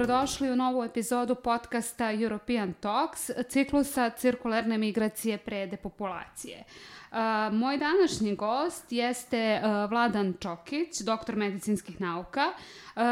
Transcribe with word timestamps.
dobrodošli 0.00 0.50
u 0.50 0.56
novu 0.56 0.84
epizodu 0.84 1.34
podcasta 1.34 2.12
European 2.12 2.72
Talks, 2.80 3.30
ciklusa 3.48 4.10
cirkularne 4.10 4.78
migracije 4.78 5.38
pre 5.38 5.66
depopulacije. 5.66 6.64
Uh, 7.10 7.18
moj 7.52 7.76
današnji 7.76 8.36
gost 8.36 8.92
jeste 8.92 9.60
uh, 9.62 9.90
Vladan 9.90 10.34
Čokić, 10.40 11.00
doktor 11.00 11.36
medicinskih 11.36 12.00
nauka. 12.00 12.44
Uh, 12.46 13.02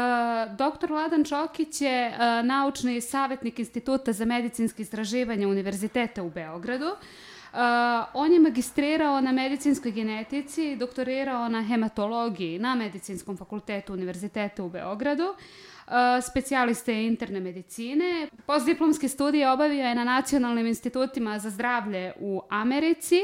doktor 0.57 0.89
Vladan 0.89 1.23
Čokić 1.23 1.81
je 1.81 2.17
naučni 2.43 3.01
savjetnik 3.01 3.59
Instituta 3.59 4.13
za 4.13 4.25
medicinske 4.25 4.81
istraživanje 4.81 5.47
Univerziteta 5.47 6.23
u 6.23 6.29
Beogradu. 6.29 6.87
Uh, 6.87 7.59
on 8.13 8.33
je 8.33 8.39
magistrirao 8.39 9.21
na 9.21 9.31
medicinskoj 9.31 9.91
genetici, 9.91 10.75
doktorirao 10.75 11.49
na 11.49 11.63
hematologiji 11.63 12.59
na 12.59 12.75
Medicinskom 12.75 13.37
fakultetu 13.37 13.93
Univerziteta 13.93 14.63
u 14.63 14.69
Beogradu. 14.69 15.23
Uh, 15.23 15.35
specijaliste 16.21 17.05
interne 17.05 17.39
medicine. 17.39 18.27
Postdiplomske 18.45 19.07
studije 19.07 19.51
obavio 19.51 19.85
je 19.85 19.95
na 19.95 20.03
nacionalnim 20.03 20.67
institutima 20.67 21.39
za 21.39 21.49
zdravlje 21.49 22.13
u 22.19 22.41
Americi, 22.49 23.19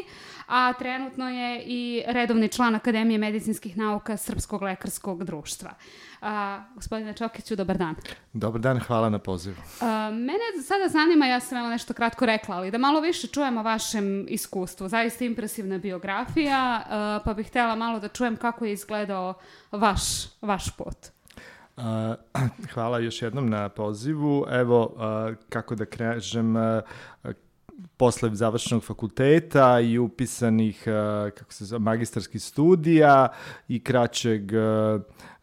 a 0.47 0.73
trenutno 0.73 1.29
je 1.29 1.63
i 1.65 2.03
redovni 2.07 2.49
član 2.49 2.75
Akademije 2.75 3.17
medicinskih 3.17 3.77
nauka 3.77 4.17
Srpskog 4.17 4.61
lekarskog 4.61 5.23
društva. 5.23 5.71
A, 6.21 6.63
gospodine 6.75 7.13
Čokiću, 7.13 7.55
dobar 7.55 7.77
dan. 7.77 7.95
Dobar 8.33 8.61
dan, 8.61 8.79
hvala 8.79 9.09
na 9.09 9.19
pozivu. 9.19 9.55
A, 9.81 10.09
mene 10.11 10.63
sada 10.63 10.87
zanima, 10.87 11.27
ja 11.27 11.39
sam 11.39 11.57
evo 11.57 11.69
nešto 11.69 11.93
kratko 11.93 12.25
rekla, 12.25 12.55
ali 12.55 12.71
da 12.71 12.77
malo 12.77 13.01
više 13.01 13.27
čujem 13.27 13.57
o 13.57 13.63
vašem 13.63 14.25
iskustvu. 14.29 14.87
Zaista 14.87 15.25
impresivna 15.25 15.77
biografija, 15.77 16.83
a, 16.89 17.19
pa 17.25 17.33
bih 17.33 17.47
htela 17.47 17.75
malo 17.75 17.99
da 17.99 18.07
čujem 18.07 18.35
kako 18.37 18.65
je 18.65 18.73
izgledao 18.73 19.33
vaš, 19.71 20.01
vaš 20.41 20.77
put. 20.77 21.14
hvala 22.73 22.99
još 22.99 23.21
jednom 23.21 23.49
na 23.49 23.69
pozivu. 23.69 24.45
Evo, 24.49 24.95
kako 25.49 25.75
da 25.75 25.85
kažem, 25.85 26.55
posle 27.97 28.35
završenog 28.35 28.83
fakulteta 28.83 29.79
i 29.79 29.97
upisanih 29.97 30.83
kako 31.35 31.53
se 31.53 31.65
zove, 31.65 31.79
magistarskih 31.79 32.43
studija 32.43 33.27
i 33.67 33.83
kraćeg 33.83 34.51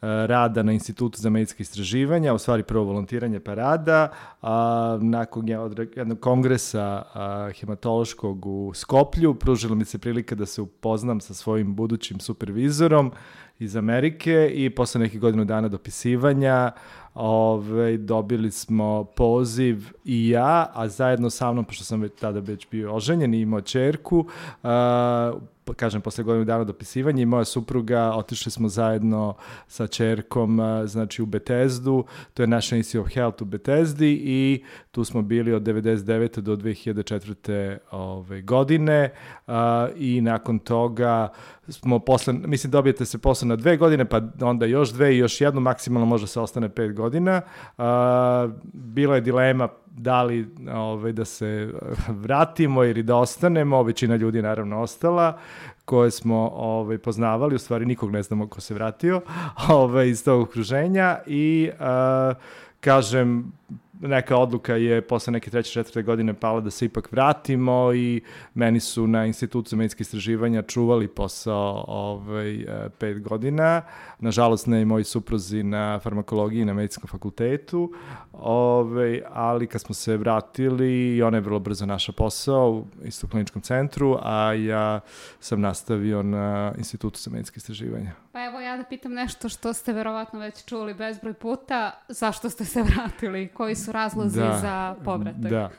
rada 0.02 0.62
na 0.62 0.72
Institutu 0.72 1.18
za 1.18 1.30
medicinske 1.30 1.62
istraživanja, 1.62 2.34
u 2.34 2.38
stvari 2.38 2.62
prvo 2.62 2.84
volontiranje 2.84 3.40
pa 3.40 3.54
rada, 3.54 4.08
a, 4.42 4.98
nakon 5.02 5.48
jednog 5.96 6.20
kongresa 6.20 7.02
a, 7.14 7.50
hematološkog 7.60 8.46
u 8.46 8.72
Skoplju, 8.74 9.34
pružila 9.34 9.74
mi 9.74 9.84
se 9.84 9.98
prilika 9.98 10.34
da 10.34 10.46
se 10.46 10.62
upoznam 10.62 11.20
sa 11.20 11.34
svojim 11.34 11.74
budućim 11.74 12.20
supervizorom, 12.20 13.12
iz 13.58 13.76
Amerike 13.76 14.50
i 14.54 14.70
posle 14.70 15.00
nekih 15.00 15.20
godinu 15.20 15.44
dana 15.44 15.68
dopisivanja 15.68 16.70
ove, 17.14 17.74
ovaj, 17.74 17.96
dobili 17.96 18.50
smo 18.50 19.04
poziv 19.04 19.84
i 20.04 20.28
ja, 20.28 20.70
a 20.74 20.88
zajedno 20.88 21.30
sa 21.30 21.52
mnom, 21.52 21.64
pošto 21.64 21.84
sam 21.84 22.00
već 22.00 22.12
tada 22.20 22.40
već 22.40 22.66
bio 22.70 22.94
oženjen 22.94 23.34
i 23.34 23.40
imao 23.40 23.60
čerku, 23.60 24.26
Pa, 24.62 25.32
kažem, 25.76 26.00
posle 26.00 26.24
godinu 26.24 26.44
dana 26.44 26.64
dopisivanja 26.64 27.22
i 27.22 27.26
moja 27.26 27.44
supruga, 27.44 28.12
otišli 28.14 28.52
smo 28.52 28.68
zajedno 28.68 29.34
sa 29.66 29.86
čerkom, 29.86 30.60
znači 30.86 31.22
u 31.22 31.26
Betesdu, 31.26 32.04
to 32.34 32.42
je 32.42 32.46
naša 32.46 32.76
Institute 32.76 33.00
of 33.00 33.14
Health 33.14 33.42
u 33.42 33.44
Betesdi 33.44 34.22
i 34.24 34.64
tu 34.90 35.04
smo 35.04 35.22
bili 35.22 35.52
od 35.52 35.62
99. 35.62 36.40
do 36.40 36.56
2004. 36.56 37.78
Ove, 37.90 38.42
godine 38.42 39.10
a, 39.46 39.88
i 39.96 40.20
nakon 40.20 40.58
toga 40.58 41.28
smo 41.68 41.98
posle, 41.98 42.32
mislim 42.32 42.70
dobijete 42.70 43.04
se 43.04 43.18
posle 43.18 43.48
na 43.48 43.56
dve 43.56 43.76
godine, 43.76 44.04
pa 44.04 44.20
onda 44.40 44.66
još 44.66 44.90
dve 44.92 45.14
i 45.14 45.18
još 45.18 45.40
jednu, 45.40 45.60
maksimalno 45.60 46.06
može 46.06 46.26
se 46.26 46.40
ostane 46.40 46.68
pet 46.68 46.94
godina. 46.94 47.40
A, 47.78 48.48
bila 48.72 49.14
je 49.14 49.20
dilema 49.20 49.68
da 49.96 50.22
li 50.22 50.48
ovaj, 50.74 51.12
da 51.12 51.24
se 51.24 51.72
vratimo 52.08 52.84
ili 52.84 53.02
da 53.02 53.16
ostanemo, 53.16 53.82
većina 53.82 54.16
ljudi 54.16 54.42
naravno 54.42 54.80
ostala, 54.80 55.38
koje 55.84 56.10
smo 56.10 56.50
ovaj, 56.54 56.98
poznavali, 56.98 57.54
u 57.54 57.58
stvari 57.58 57.86
nikog 57.86 58.10
ne 58.10 58.22
znamo 58.22 58.48
ko 58.48 58.60
se 58.60 58.74
vratio 58.74 59.20
ovaj, 59.68 60.08
iz 60.08 60.24
tog 60.24 60.42
okruženja 60.42 61.18
i 61.26 61.70
a, 61.80 62.34
kažem, 62.80 63.52
neka 64.00 64.36
odluka 64.36 64.74
je 64.74 65.00
posle 65.00 65.32
neke 65.32 65.50
treće, 65.50 65.70
četvrte 65.72 66.02
godine 66.02 66.34
pala 66.34 66.60
da 66.60 66.70
se 66.70 66.84
ipak 66.84 67.12
vratimo 67.12 67.92
i 67.94 68.22
meni 68.54 68.80
su 68.80 69.06
na 69.06 69.26
Institutu 69.26 69.68
za 69.68 69.76
medicinske 69.76 70.02
istraživanja 70.02 70.62
čuvali 70.62 71.08
posao 71.08 71.84
ovaj, 71.88 72.54
e, 72.54 72.88
pet 72.98 73.22
godina. 73.22 73.82
Nažalost, 74.18 74.66
ne 74.66 74.82
i 74.82 74.84
moji 74.84 75.04
supruzi 75.04 75.62
na 75.62 75.98
farmakologiji 75.98 76.64
na 76.64 76.74
medicinskom 76.74 77.08
fakultetu, 77.08 77.92
ovaj, 78.32 79.22
ali 79.32 79.66
kad 79.66 79.80
smo 79.80 79.94
se 79.94 80.16
vratili, 80.16 81.22
ona 81.22 81.36
je 81.36 81.40
vrlo 81.40 81.58
brzo 81.58 81.86
naša 81.86 82.12
posao 82.12 82.70
u 82.70 82.86
isto 83.04 83.28
kliničkom 83.28 83.62
centru, 83.62 84.18
a 84.22 84.52
ja 84.52 85.00
sam 85.40 85.60
nastavio 85.60 86.22
na 86.22 86.72
Institutu 86.78 87.20
za 87.20 87.30
medicinske 87.30 87.58
istraživanja. 87.58 88.12
Pa 88.32 88.44
evo 88.44 88.51
ja 88.72 88.76
da 88.76 88.84
pitam 88.84 89.12
nešto 89.12 89.48
što 89.48 89.72
ste 89.72 89.92
verovatno 89.92 90.40
već 90.40 90.64
čuli 90.64 90.94
bezbroj 90.94 91.34
puta, 91.34 91.92
zašto 92.08 92.50
ste 92.50 92.64
se 92.64 92.82
vratili, 92.94 93.48
koji 93.48 93.74
su 93.74 93.92
razlozi 93.92 94.40
da, 94.40 94.58
za 94.62 94.94
povratak? 95.04 95.50
Da. 95.50 95.70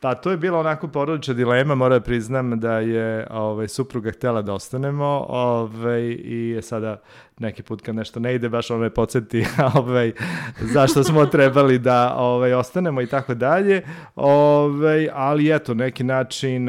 Pa 0.00 0.14
to 0.14 0.30
je 0.30 0.36
bila 0.36 0.58
onako 0.58 0.88
porodična 0.88 1.34
dilema, 1.34 1.74
moram 1.74 1.98
da 1.98 2.04
priznam 2.04 2.60
da 2.60 2.78
je 2.78 3.26
ovaj, 3.30 3.68
supruga 3.68 4.10
htela 4.10 4.42
da 4.42 4.52
ostanemo 4.52 5.26
ovaj, 5.28 6.16
i 6.18 6.58
sada 6.62 7.00
neki 7.38 7.62
put 7.62 7.82
kad 7.82 7.94
nešto 7.94 8.20
ne 8.20 8.34
ide, 8.34 8.48
baš 8.48 8.70
ono 8.70 8.80
me 8.80 8.90
podsjeti 8.90 9.46
ovaj, 9.78 10.12
zašto 10.60 11.04
smo 11.04 11.26
trebali 11.36 11.78
da 11.78 12.14
ovaj, 12.16 12.54
ostanemo 12.54 13.02
i 13.02 13.06
tako 13.06 13.34
dalje. 13.34 13.82
Ovaj, 14.14 15.08
ali 15.12 15.54
eto, 15.54 15.74
neki 15.74 16.04
način 16.04 16.68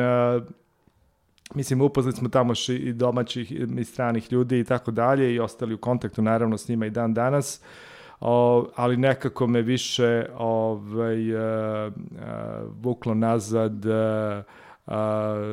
Mislim, 1.56 1.82
upoznali 1.82 2.16
smo 2.16 2.30
tamo 2.30 2.54
i 2.70 2.94
domaćih 2.94 3.52
i 3.52 3.84
stranih 3.84 4.32
ljudi 4.32 4.60
i 4.60 4.64
tako 4.64 4.92
dalje 4.92 5.34
i 5.34 5.40
ostali 5.40 5.74
u 5.74 5.78
kontaktu 5.78 6.22
naravno 6.22 6.58
s 6.58 6.68
njima 6.68 6.86
i 6.86 6.90
dan 6.90 7.14
danas. 7.14 7.62
O, 8.20 8.68
ali 8.76 8.98
nekako 8.98 9.48
me 9.48 9.62
više 9.62 10.26
ovaj, 10.38 11.36
uh, 11.36 11.94
uh, 11.94 12.22
vuklo 12.82 13.14
nazad 13.14 13.86
uh, 13.86 14.44
Uh, 14.86 14.94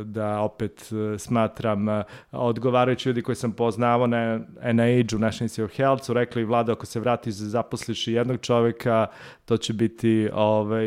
da 0.04 0.40
opet 0.40 0.92
uh, 0.92 1.20
smatram 1.20 1.88
uh, 1.88 2.02
odgovarajući 2.32 3.08
ljudi 3.08 3.22
koji 3.22 3.36
sam 3.36 3.52
poznavao 3.52 4.06
na 4.06 4.38
NIH-u, 4.72 5.18
National 5.18 5.44
Institute 5.44 5.64
of 5.64 5.76
Health, 5.76 6.04
su 6.04 6.12
rekli, 6.12 6.44
Vlada, 6.44 6.72
ako 6.72 6.86
se 6.86 7.00
vratiš, 7.00 7.34
zaposliš 7.34 8.08
i 8.08 8.12
jednog 8.12 8.40
čoveka, 8.40 9.06
to 9.44 9.56
će 9.56 9.72
biti 9.72 10.28
ovaj, 10.32 10.86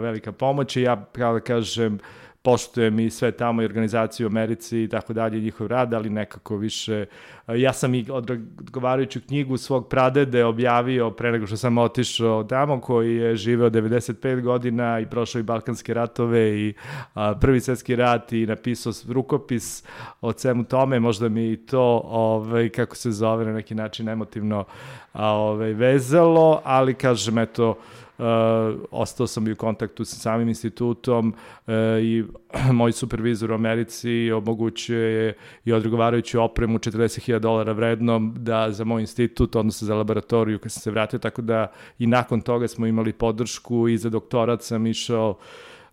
velika 0.00 0.32
pomoć 0.32 0.76
i 0.76 0.82
ja, 0.82 1.04
kao 1.12 1.32
da 1.32 1.40
kažem, 1.40 1.98
poštujem 2.46 3.00
i 3.00 3.10
sve 3.10 3.32
tamo 3.32 3.62
i 3.62 3.64
organizaciju 3.64 4.26
u 4.26 4.30
Americi 4.30 4.82
i 4.82 4.88
tako 4.88 5.12
dalje, 5.12 5.40
njihov 5.40 5.66
rad, 5.66 5.94
ali 5.94 6.10
nekako 6.10 6.56
više, 6.56 7.06
ja 7.48 7.72
sam 7.72 7.94
i 7.94 8.06
odgovarajuću 8.10 9.20
knjigu 9.26 9.56
svog 9.56 9.88
pradede 9.88 10.44
objavio 10.44 11.10
pre 11.10 11.32
nego 11.32 11.46
što 11.46 11.56
sam 11.56 11.78
otišao 11.78 12.44
tamo, 12.44 12.80
koji 12.80 13.16
je 13.16 13.36
živeo 13.36 13.70
95 13.70 14.40
godina 14.40 15.00
i 15.00 15.06
prošao 15.06 15.40
i 15.40 15.42
Balkanske 15.42 15.94
ratove 15.94 16.60
i 16.60 16.74
a, 17.14 17.34
prvi 17.40 17.60
svetski 17.60 17.96
rat 17.96 18.32
i 18.32 18.46
napisao 18.46 18.92
rukopis 19.08 19.84
o 20.20 20.32
svemu 20.32 20.64
tome, 20.64 21.00
možda 21.00 21.28
mi 21.28 21.52
i 21.52 21.56
to, 21.56 22.02
ovaj, 22.04 22.68
kako 22.68 22.96
se 22.96 23.10
zove, 23.10 23.44
na 23.44 23.52
neki 23.52 23.74
način 23.74 24.08
emotivno 24.08 24.64
ovaj, 25.14 25.72
vezalo, 25.72 26.60
ali 26.64 26.94
kažem, 26.94 27.38
eto, 27.38 27.78
Uh, 28.18 28.24
ostao 28.90 29.26
sam 29.26 29.48
i 29.48 29.52
u 29.52 29.56
kontaktu 29.56 30.04
sa 30.04 30.16
samim 30.16 30.48
institutom 30.48 31.34
uh, 31.66 31.74
i 32.02 32.24
moj 32.72 32.92
supervizor 32.92 33.50
u 33.50 33.54
Americi 33.54 34.32
omogućuje 34.32 35.34
i 35.64 35.72
odgovarajuću 35.72 36.42
opremu 36.42 36.78
40.000 36.78 37.38
dolara 37.38 37.72
vrednom 37.72 38.34
da 38.38 38.70
za 38.70 38.84
moj 38.84 39.00
institut, 39.00 39.56
odnosno 39.56 39.86
za 39.86 39.94
laboratoriju 39.94 40.58
kad 40.58 40.72
sam 40.72 40.80
se 40.80 40.90
vratio, 40.90 41.18
tako 41.18 41.42
da 41.42 41.72
i 41.98 42.06
nakon 42.06 42.40
toga 42.40 42.68
smo 42.68 42.86
imali 42.86 43.12
podršku 43.12 43.88
i 43.88 43.98
za 43.98 44.10
doktorat 44.10 44.62
sam 44.62 44.86
išao 44.86 45.30
uh, 45.30 45.36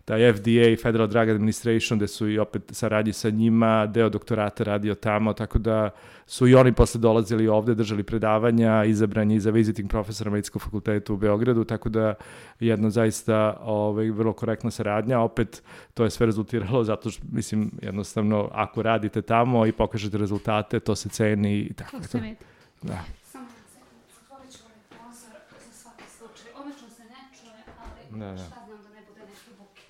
taj 0.04 0.32
FDA, 0.32 0.82
Federal 0.82 1.08
Drug 1.08 1.28
Administration, 1.28 1.98
gde 1.98 2.08
su 2.08 2.28
i 2.28 2.38
opet 2.38 2.62
saradnji 2.70 3.12
sa 3.12 3.30
njima, 3.30 3.86
deo 3.86 4.08
doktorata 4.08 4.64
radio 4.64 4.94
tamo, 4.94 5.32
tako 5.32 5.58
da 5.58 5.90
su 6.26 6.48
i 6.48 6.54
oni 6.54 6.72
posle 6.72 7.00
dolazili 7.00 7.48
ovde, 7.48 7.74
držali 7.74 8.02
predavanja, 8.02 8.84
izabrani 8.84 9.40
za 9.40 9.50
visiting 9.50 9.90
profesora 9.90 10.30
medicinskog 10.30 10.62
fakulteta 10.62 11.12
u 11.12 11.16
Beogradu, 11.16 11.64
tako 11.64 11.88
da 11.88 12.14
jedna 12.60 12.90
zaista 12.90 13.56
ovaj, 13.62 14.10
vrlo 14.10 14.32
korektna 14.32 14.70
saradnja, 14.70 15.20
opet 15.20 15.62
to 15.94 16.04
je 16.04 16.10
sve 16.10 16.26
rezultiralo 16.26 16.84
zato 16.84 17.10
što, 17.10 17.22
mislim, 17.32 17.70
jednostavno, 17.82 18.48
ako 18.52 18.82
radite 18.82 19.22
tamo 19.22 19.66
i 19.66 19.72
pokažete 19.72 20.18
rezultate, 20.18 20.80
to 20.80 20.96
se 20.96 21.08
ceni 21.08 21.58
i 21.58 21.72
tako. 21.72 21.96
To 21.96 22.02
se 22.02 22.18
vidi. 22.20 22.36
Da. 22.82 23.04
Samo 23.22 23.46
zatvorit 23.74 24.52
ću 24.52 24.58
ovaj 24.64 24.93
prozor 25.04 25.30
za 25.66 25.72
svaki 25.72 26.04
slučaj. 26.18 26.52
Obično 26.60 26.88
se 26.96 27.02
ne 27.02 27.20
čuje, 27.38 27.62
ali 27.78 28.20
da, 28.20 28.26
da. 28.26 28.36
šta 28.36 28.56
znam 28.66 28.82
da 28.82 28.88
ne 28.88 29.02
bude 29.08 29.20
neke 29.20 29.50
buke. 29.58 29.82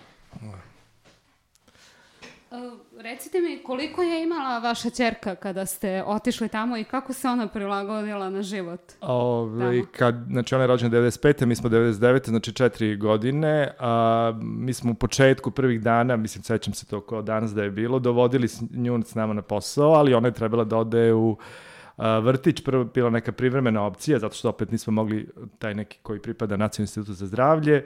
recite 3.03 3.41
mi, 3.41 3.63
koliko 3.63 4.03
je 4.03 4.23
imala 4.23 4.59
vaša 4.59 4.91
čerka 4.91 5.35
kada 5.35 5.67
ste 5.67 6.03
otišli 6.07 6.49
tamo 6.49 6.77
i 6.77 6.85
kako 6.85 7.13
se 7.13 7.29
ona 7.29 7.49
prilagodila 7.49 8.31
na 8.31 8.43
život? 8.43 8.81
Ove, 9.01 9.83
kad, 9.93 10.15
znači, 10.31 10.55
ona 10.55 10.65
je 10.65 10.69
rođena 10.69 10.91
95. 10.91 11.47
Mi 11.47 11.57
smo 11.57 11.71
99. 11.71 12.29
Znači, 12.29 12.53
četiri 12.53 12.97
godine. 12.97 13.71
A, 13.79 14.33
mi 14.43 14.73
smo 14.73 14.91
u 14.91 14.95
početku 14.95 15.51
prvih 15.51 15.83
dana, 15.83 16.17
mislim, 16.17 16.45
sećam 16.45 16.75
se 16.75 16.87
to 16.87 17.01
kao 17.01 17.23
danas 17.23 17.55
da 17.55 17.63
je 17.63 17.71
bilo, 17.71 17.99
dovodili 17.99 18.49
nju 18.71 19.03
s 19.05 19.15
nama 19.15 19.33
na 19.35 19.43
posao, 19.43 19.93
ali 19.93 20.15
ona 20.15 20.29
je 20.29 20.35
trebala 20.35 20.65
da 20.65 20.77
ode 20.77 21.13
u 21.13 21.37
vrtić, 21.99 22.65
prvo 22.65 22.85
bila 22.85 23.11
neka 23.11 23.33
privremena 23.33 23.83
opcija, 23.83 24.19
zato 24.19 24.35
što 24.35 24.49
opet 24.49 24.71
nismo 24.71 24.93
mogli 24.93 25.29
taj 25.59 25.75
neki 25.75 25.99
koji 26.03 26.21
pripada 26.21 26.57
Nacionalnom 26.57 26.85
institutu 26.85 27.13
za 27.13 27.27
zdravlje, 27.27 27.85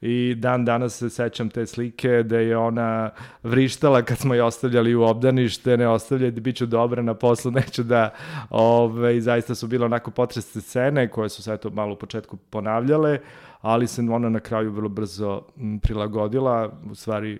i 0.00 0.34
dan 0.34 0.64
danas 0.64 0.98
se 0.98 1.10
sećam 1.10 1.50
te 1.50 1.66
slike 1.66 2.22
da 2.22 2.38
je 2.38 2.56
ona 2.56 3.10
vrištala 3.42 4.02
kad 4.02 4.18
smo 4.18 4.34
je 4.34 4.42
ostavljali 4.42 4.94
u 4.94 5.02
obdanište, 5.02 5.76
ne 5.76 5.88
ostavljajte, 5.88 6.40
bit 6.40 6.56
ću 6.56 6.66
dobra 6.66 7.02
na 7.02 7.14
poslu, 7.14 7.50
neću 7.50 7.82
da, 7.82 8.14
ove, 8.50 9.00
ovaj, 9.00 9.20
zaista 9.20 9.54
su 9.54 9.66
bile 9.66 9.86
onako 9.86 10.10
potresne 10.10 10.60
scene 10.60 11.08
koje 11.08 11.28
su 11.28 11.42
se 11.42 11.52
eto 11.52 11.70
malo 11.70 11.92
u 11.92 11.98
početku 11.98 12.36
ponavljale, 12.36 13.18
ali 13.60 13.86
se 13.86 14.02
ona 14.02 14.28
na 14.28 14.40
kraju 14.40 14.70
vrlo 14.70 14.88
brzo 14.88 15.42
prilagodila, 15.82 16.72
u 16.90 16.94
stvari 16.94 17.38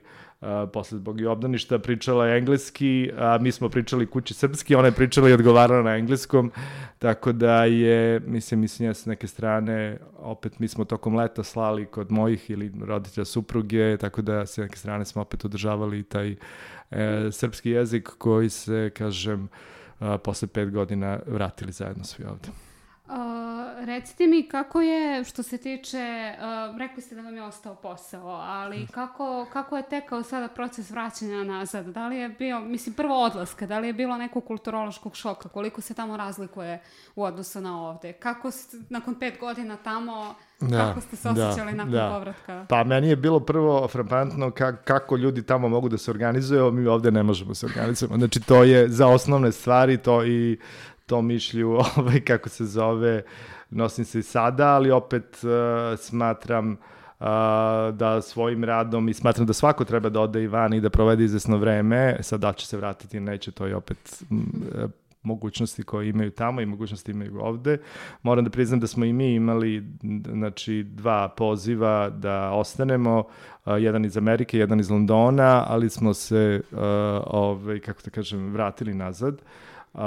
posle 0.73 0.99
zbog 0.99 1.21
i 1.21 1.27
obdaništa 1.27 1.79
pričala 1.79 2.29
engleski, 2.29 3.11
a 3.19 3.39
mi 3.41 3.53
smo 3.53 3.69
pričali 3.69 4.07
kući 4.07 4.35
srpski, 4.35 4.75
ona 4.75 4.89
je 4.89 4.93
pričala 4.93 5.29
i 5.29 5.33
odgovarala 5.33 5.83
na 5.83 5.97
engleskom, 5.97 6.53
tako 6.99 7.33
da 7.33 7.65
je, 7.65 8.21
mislim, 8.21 8.61
mislim, 8.61 8.95
s 8.95 9.07
neke 9.07 9.27
strane, 9.27 9.99
opet 10.19 10.59
mi 10.59 10.69
smo 10.69 10.85
tokom 10.85 11.17
leta 11.17 11.43
slali 11.43 11.87
kod 11.87 12.13
mojih 12.13 12.51
ili 12.51 12.73
roditelja 12.81 13.25
supruge, 13.25 13.97
tako 13.97 14.23
da 14.23 14.47
s 14.47 14.57
neke 14.57 14.77
strane 14.77 15.05
smo 15.05 15.23
opet 15.23 15.45
održavali 15.45 16.03
taj 16.03 16.37
e, 16.91 17.29
srpski 17.33 17.71
jezik 17.71 18.09
koji 18.19 18.49
se, 18.49 18.91
kažem, 18.97 19.49
a, 19.99 20.19
posle 20.19 20.49
pet 20.49 20.71
godina 20.71 21.19
vratili 21.27 21.73
zajedno 21.73 22.05
svi 22.05 22.25
ovde. 22.25 22.70
Uh, 23.11 23.87
recite 23.87 24.27
mi 24.27 24.49
kako 24.49 24.81
je, 24.81 25.25
što 25.25 25.43
se 25.43 25.59
tiče, 25.59 26.35
uh, 26.71 26.79
rekli 26.79 27.03
ste 27.03 27.15
da 27.15 27.21
vam 27.21 27.37
je 27.37 27.43
ostao 27.43 27.75
posao, 27.75 28.29
ali 28.29 28.87
kako, 28.87 29.47
kako 29.53 29.77
je 29.77 29.83
tekao 29.83 30.23
sada 30.23 30.49
proces 30.49 30.91
vraćanja 30.91 31.45
nazad? 31.45 31.87
Da 31.87 32.09
li 32.09 32.17
je 32.17 32.29
bio, 32.29 32.61
mislim, 32.61 32.95
prvo 32.95 33.25
odlaska, 33.25 33.67
da 33.67 33.79
li 33.79 33.87
je 33.87 33.93
bilo 33.93 34.17
nekog 34.17 34.45
kulturološkog 34.45 35.17
šoka? 35.17 35.49
Koliko 35.49 35.81
se 35.81 35.95
tamo 35.95 36.17
razlikuje 36.17 36.83
u 37.17 37.23
odnosu 37.25 37.61
na 37.61 37.89
ovde? 37.89 38.13
Kako 38.13 38.51
ste, 38.51 38.77
nakon 38.89 39.15
pet 39.15 39.41
godina 39.41 39.77
tamo, 39.77 40.35
da, 40.61 40.79
kako 40.79 41.01
ste 41.01 41.17
se 41.17 41.29
da, 41.33 41.49
osjećali 41.49 41.71
da, 41.73 41.77
nakon 41.77 41.93
da. 41.93 42.11
povratka? 42.15 42.67
Pa 42.69 42.85
meni 42.85 43.09
je 43.09 43.17
bilo 43.17 43.41
prvo 43.41 43.89
frapantno 43.89 44.51
ka, 44.51 44.77
kako 44.77 45.17
ljudi 45.17 45.43
tamo 45.43 45.69
mogu 45.69 45.89
da 45.89 45.99
se 45.99 46.11
organizuju, 46.11 46.73
mi 46.73 46.87
ovde 46.87 47.11
ne 47.11 47.23
možemo 47.23 47.49
da 47.49 47.55
se 47.55 47.67
organizujemo. 47.67 48.17
Znači, 48.17 48.41
to 48.41 48.65
je 48.65 48.89
za 48.89 49.07
osnovne 49.07 49.53
stvari, 49.53 49.97
to 49.97 50.25
i 50.25 50.59
to 51.11 51.23
mišlju, 51.23 51.71
ovaj, 51.97 52.21
kako 52.21 52.49
se 52.49 52.65
zove, 52.65 53.23
nosim 53.71 54.05
se 54.05 54.19
i 54.19 54.23
sada, 54.23 54.69
ali 54.69 54.91
opet 54.91 55.45
uh, 55.45 55.99
smatram 55.99 56.73
uh, 56.73 57.27
da 57.93 58.21
svojim 58.23 58.65
radom 58.65 59.09
i 59.09 59.15
smatram 59.15 59.47
da 59.47 59.53
svako 59.53 59.85
treba 59.85 60.09
da 60.09 60.21
ode 60.21 60.43
i 60.43 60.47
van 60.47 60.75
i 60.75 60.81
da 60.81 60.91
provede 60.91 61.25
izvesno 61.25 61.57
vreme, 61.57 62.17
sad 62.21 62.41
da 62.41 62.53
će 62.53 62.67
se 62.67 62.77
vratiti, 62.77 63.21
neće, 63.21 63.51
to 63.51 63.67
je 63.67 63.77
opet 63.77 64.23
mogućnosti 65.23 65.83
koje 65.83 66.09
imaju 66.09 66.31
tamo 66.31 66.61
i 66.61 66.67
mogućnosti 66.67 67.11
imaju 67.11 67.41
ovde. 67.41 67.79
Moram 68.23 68.45
da 68.45 68.51
priznam 68.51 68.81
da 68.81 68.87
smo 68.87 69.05
i 69.05 69.13
mi 69.13 69.35
imali 69.35 69.85
znači, 70.33 70.83
dva 70.83 71.29
poziva 71.29 72.11
da 72.11 72.51
ostanemo, 72.51 73.25
jedan 73.67 74.05
iz 74.05 74.17
Amerike, 74.17 74.59
jedan 74.59 74.81
iz 74.81 74.91
Londona, 74.91 75.65
ali 75.69 75.91
smo 75.91 76.15
se, 76.15 76.63
uh, 76.73 76.79
ovaj, 77.27 77.81
kako 77.81 78.01
da 78.05 78.11
kažem, 78.11 78.53
vratili 78.53 78.95
nazad. 78.95 79.43
Uh, 79.95 80.01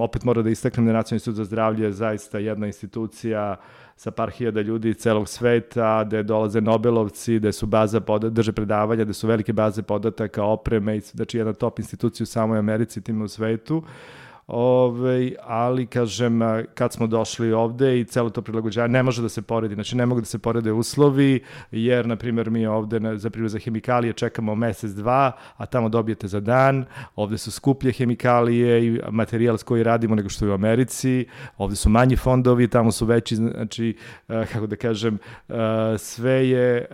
opet 0.00 0.24
mora 0.24 0.42
da 0.42 0.50
istaknem 0.50 0.86
da 0.86 0.92
Nacionalni 0.92 1.16
institut 1.16 1.36
za 1.36 1.44
zdravlje 1.44 1.84
je 1.84 1.92
zaista 1.92 2.38
jedna 2.38 2.66
institucija 2.66 3.56
sa 3.96 4.10
par 4.10 4.30
hiljada 4.30 4.60
ljudi 4.60 4.94
celog 4.94 5.28
sveta, 5.28 6.04
gde 6.04 6.22
dolaze 6.22 6.60
Nobelovci, 6.60 7.36
gde 7.38 7.52
su 7.52 7.66
baza 7.66 8.00
podataka, 8.00 8.34
drže 8.34 8.52
predavanja, 8.52 9.04
gde 9.04 9.12
su 9.12 9.26
velike 9.26 9.52
baze 9.52 9.82
podataka, 9.82 10.44
opreme, 10.44 11.00
znači 11.00 11.38
jedna 11.38 11.52
top 11.52 11.78
institucija 11.78 12.24
u 12.24 12.26
samoj 12.26 12.58
Americi, 12.58 13.00
tim 13.00 13.22
u 13.22 13.28
svetu. 13.28 13.76
Uh, 13.76 13.84
Ove, 14.54 15.32
ali, 15.44 15.86
kažem, 15.86 16.40
kad 16.74 16.92
smo 16.92 17.06
došli 17.06 17.52
ovde 17.52 18.00
i 18.00 18.04
celo 18.04 18.30
to 18.30 18.42
prilagođavanje 18.42 18.92
ne 18.92 19.02
može 19.02 19.22
da 19.22 19.28
se 19.28 19.42
poredi, 19.42 19.74
znači 19.74 19.96
ne 19.96 20.06
mogu 20.06 20.20
da 20.20 20.24
se 20.24 20.38
porede 20.38 20.72
uslovi, 20.72 21.40
jer, 21.70 22.06
na 22.06 22.16
primjer, 22.16 22.50
mi 22.50 22.66
ovde 22.66 23.00
na, 23.00 23.18
za 23.18 23.30
primjer 23.30 23.50
za 23.50 23.58
hemikalije 23.58 24.12
čekamo 24.12 24.54
mesec, 24.54 24.90
dva, 24.90 25.32
a 25.56 25.66
tamo 25.66 25.88
dobijete 25.88 26.28
za 26.28 26.40
dan, 26.40 26.84
ovde 27.16 27.38
su 27.38 27.50
skuplje 27.50 27.92
hemikalije 27.92 28.86
i 28.86 29.00
materijal 29.10 29.58
s 29.58 29.62
koji 29.62 29.82
radimo 29.82 30.14
nego 30.14 30.28
što 30.28 30.44
je 30.44 30.50
u 30.50 30.54
Americi, 30.54 31.26
ovde 31.56 31.76
su 31.76 31.88
manji 31.88 32.16
fondovi, 32.16 32.68
tamo 32.68 32.92
su 32.92 33.06
veći, 33.06 33.36
znači, 33.36 33.96
kako 34.52 34.66
da 34.66 34.76
kažem, 34.76 35.18
sve 35.98 36.48
je 36.48 36.86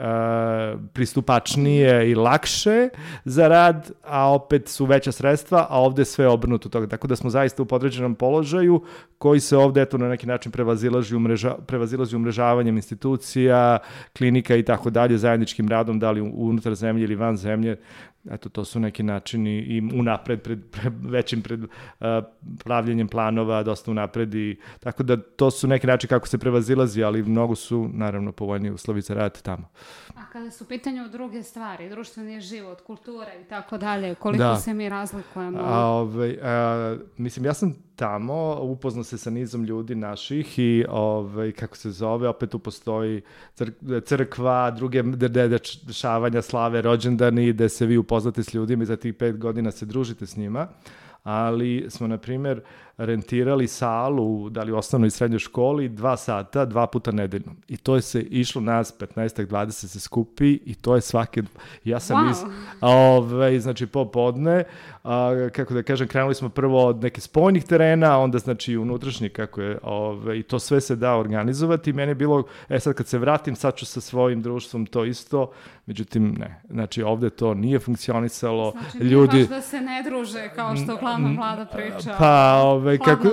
pristupačnije 0.92 2.10
i 2.10 2.14
lakše 2.14 2.88
za 3.24 3.48
rad, 3.48 3.90
a 4.04 4.34
opet 4.34 4.68
su 4.68 4.84
veća 4.84 5.12
sredstva, 5.12 5.66
a 5.70 5.80
ovde 5.80 6.04
sve 6.04 6.28
obrnuto 6.28 6.68
toga, 6.68 6.86
tako 6.86 7.06
da 7.06 7.16
smo 7.16 7.30
zaista 7.30 7.47
u 7.62 7.66
podređenom 7.66 8.14
položaju, 8.14 8.82
koji 9.18 9.40
se 9.40 9.56
ovde 9.56 9.82
eto 9.82 9.98
na 9.98 10.08
neki 10.08 10.26
način 10.26 10.52
prevazilazi, 10.52 11.16
umreža, 11.16 11.54
prevazilazi 11.66 12.16
umrežavanjem 12.16 12.76
institucija, 12.76 13.78
klinika 14.16 14.56
i 14.56 14.62
tako 14.62 14.90
dalje, 14.90 15.18
zajedničkim 15.18 15.68
radom, 15.68 15.98
da 15.98 16.10
li 16.10 16.20
unutar 16.20 16.74
zemlje 16.74 17.04
ili 17.04 17.14
van 17.14 17.36
zemlje, 17.36 17.76
eto, 18.30 18.48
to 18.48 18.64
su 18.64 18.80
neki 18.80 19.02
načini 19.02 19.58
i 19.58 19.80
unapred, 19.94 20.42
pred, 20.42 20.58
pred 20.70 20.92
većim 21.00 21.42
pred 21.42 21.62
uh, 21.62 21.68
pravljenjem 22.64 23.08
planova, 23.08 23.62
dosta 23.62 23.90
unapred 23.90 24.34
i 24.34 24.56
tako 24.80 25.02
da 25.02 25.16
to 25.16 25.50
su 25.50 25.68
neki 25.68 25.86
načini 25.86 26.08
kako 26.08 26.26
se 26.26 26.38
prevazilazi, 26.38 27.02
ali 27.02 27.22
mnogo 27.22 27.54
su, 27.54 27.88
naravno, 27.92 28.32
povoljni 28.32 28.70
uslovi 28.70 29.00
za 29.00 29.14
rad 29.14 29.42
tamo. 29.42 29.68
A 30.16 30.26
kada 30.32 30.50
su 30.50 30.68
pitanju 30.68 31.08
druge 31.08 31.42
stvari, 31.42 31.88
društveni 31.88 32.40
život, 32.40 32.80
kultura 32.80 33.34
i 33.34 33.44
tako 33.44 33.78
dalje, 33.78 34.14
koliko 34.14 34.44
da. 34.44 34.56
se 34.56 34.74
mi 34.74 34.88
razlikujemo? 34.88 35.58
A, 35.62 35.86
ovaj, 35.86 36.38
a, 36.42 36.96
mislim, 37.16 37.44
ja 37.44 37.54
sam 37.54 37.74
tamo, 37.96 38.58
upoznao 38.60 39.04
se 39.04 39.18
sa 39.18 39.30
nizom 39.30 39.64
ljudi 39.64 39.94
naših 39.94 40.58
i 40.58 40.84
ovaj, 40.88 41.52
kako 41.52 41.76
se 41.76 41.90
zove, 41.90 42.28
opet 42.28 42.50
tu 42.50 42.58
postoji 42.58 43.22
cr 43.54 43.70
crkva, 44.04 44.70
druge 44.70 45.02
dešavanja, 45.86 46.42
slave, 46.42 46.82
rođendani, 46.82 47.52
gde 47.52 47.68
se 47.68 47.86
vi 47.86 47.96
upoznate 47.96 48.17
s 48.44 48.54
ljudima 48.54 48.82
i 48.82 48.86
za 48.86 48.96
tih 48.96 49.14
pet 49.14 49.38
godina 49.38 49.70
se 49.70 49.86
družite 49.86 50.26
s 50.26 50.36
njima 50.36 50.68
ali 51.22 51.86
smo, 51.88 52.06
na 52.06 52.18
primjer, 52.18 52.60
rentirali 52.98 53.68
salu, 53.68 54.50
da 54.50 54.62
li 54.62 54.72
u 54.72 54.76
osnovnoj 54.76 55.06
i 55.06 55.10
srednjoj 55.10 55.38
školi, 55.38 55.88
dva 55.88 56.16
sata, 56.16 56.64
dva 56.64 56.86
puta 56.86 57.12
nedeljno. 57.12 57.54
I 57.68 57.76
to 57.76 57.94
je 57.94 58.02
se 58.02 58.20
išlo 58.20 58.60
nas, 58.60 58.94
15-20 58.98 59.70
se 59.70 60.00
skupi 60.00 60.58
i 60.64 60.74
to 60.74 60.94
je 60.94 61.00
svake... 61.00 61.42
Ja 61.84 62.00
sam 62.00 62.16
wow. 62.16 62.30
iz... 62.30 62.36
Ove, 62.80 63.60
znači, 63.60 63.86
popodne, 63.86 64.64
a, 65.04 65.48
kako 65.52 65.74
da 65.74 65.82
kažem, 65.82 66.08
krenuli 66.08 66.34
smo 66.34 66.48
prvo 66.48 66.86
od 66.86 67.02
neke 67.02 67.20
spojnih 67.20 67.64
terena, 67.64 68.18
onda 68.18 68.38
znači 68.38 68.76
unutrašnji, 68.76 69.28
kako 69.28 69.60
je, 69.60 69.78
ove, 69.82 70.38
i 70.38 70.42
to 70.42 70.58
sve 70.58 70.80
se 70.80 70.96
da 70.96 71.16
organizovati. 71.16 71.92
Meni 71.92 72.10
je 72.10 72.14
bilo, 72.14 72.42
e 72.68 72.80
sad 72.80 72.94
kad 72.94 73.06
se 73.06 73.18
vratim, 73.18 73.56
sad 73.56 73.76
ću 73.76 73.86
sa 73.86 74.00
svojim 74.00 74.42
društvom 74.42 74.86
to 74.86 75.04
isto, 75.04 75.50
međutim, 75.86 76.34
ne. 76.38 76.60
Znači, 76.70 77.02
ovde 77.02 77.30
to 77.30 77.54
nije 77.54 77.78
funkcionisalo. 77.78 78.72
Znači, 78.90 78.98
ljudi... 78.98 79.38
baš 79.38 79.48
da 79.48 79.60
se 79.60 79.80
ne 79.80 80.02
druže, 80.02 80.48
kao 80.54 80.76
što 80.76 80.96
glavna 80.96 81.30
vlada 81.36 81.64
priča. 81.64 82.14
Pa, 82.18 82.60
ove, 82.64 82.87
kako, 82.98 83.28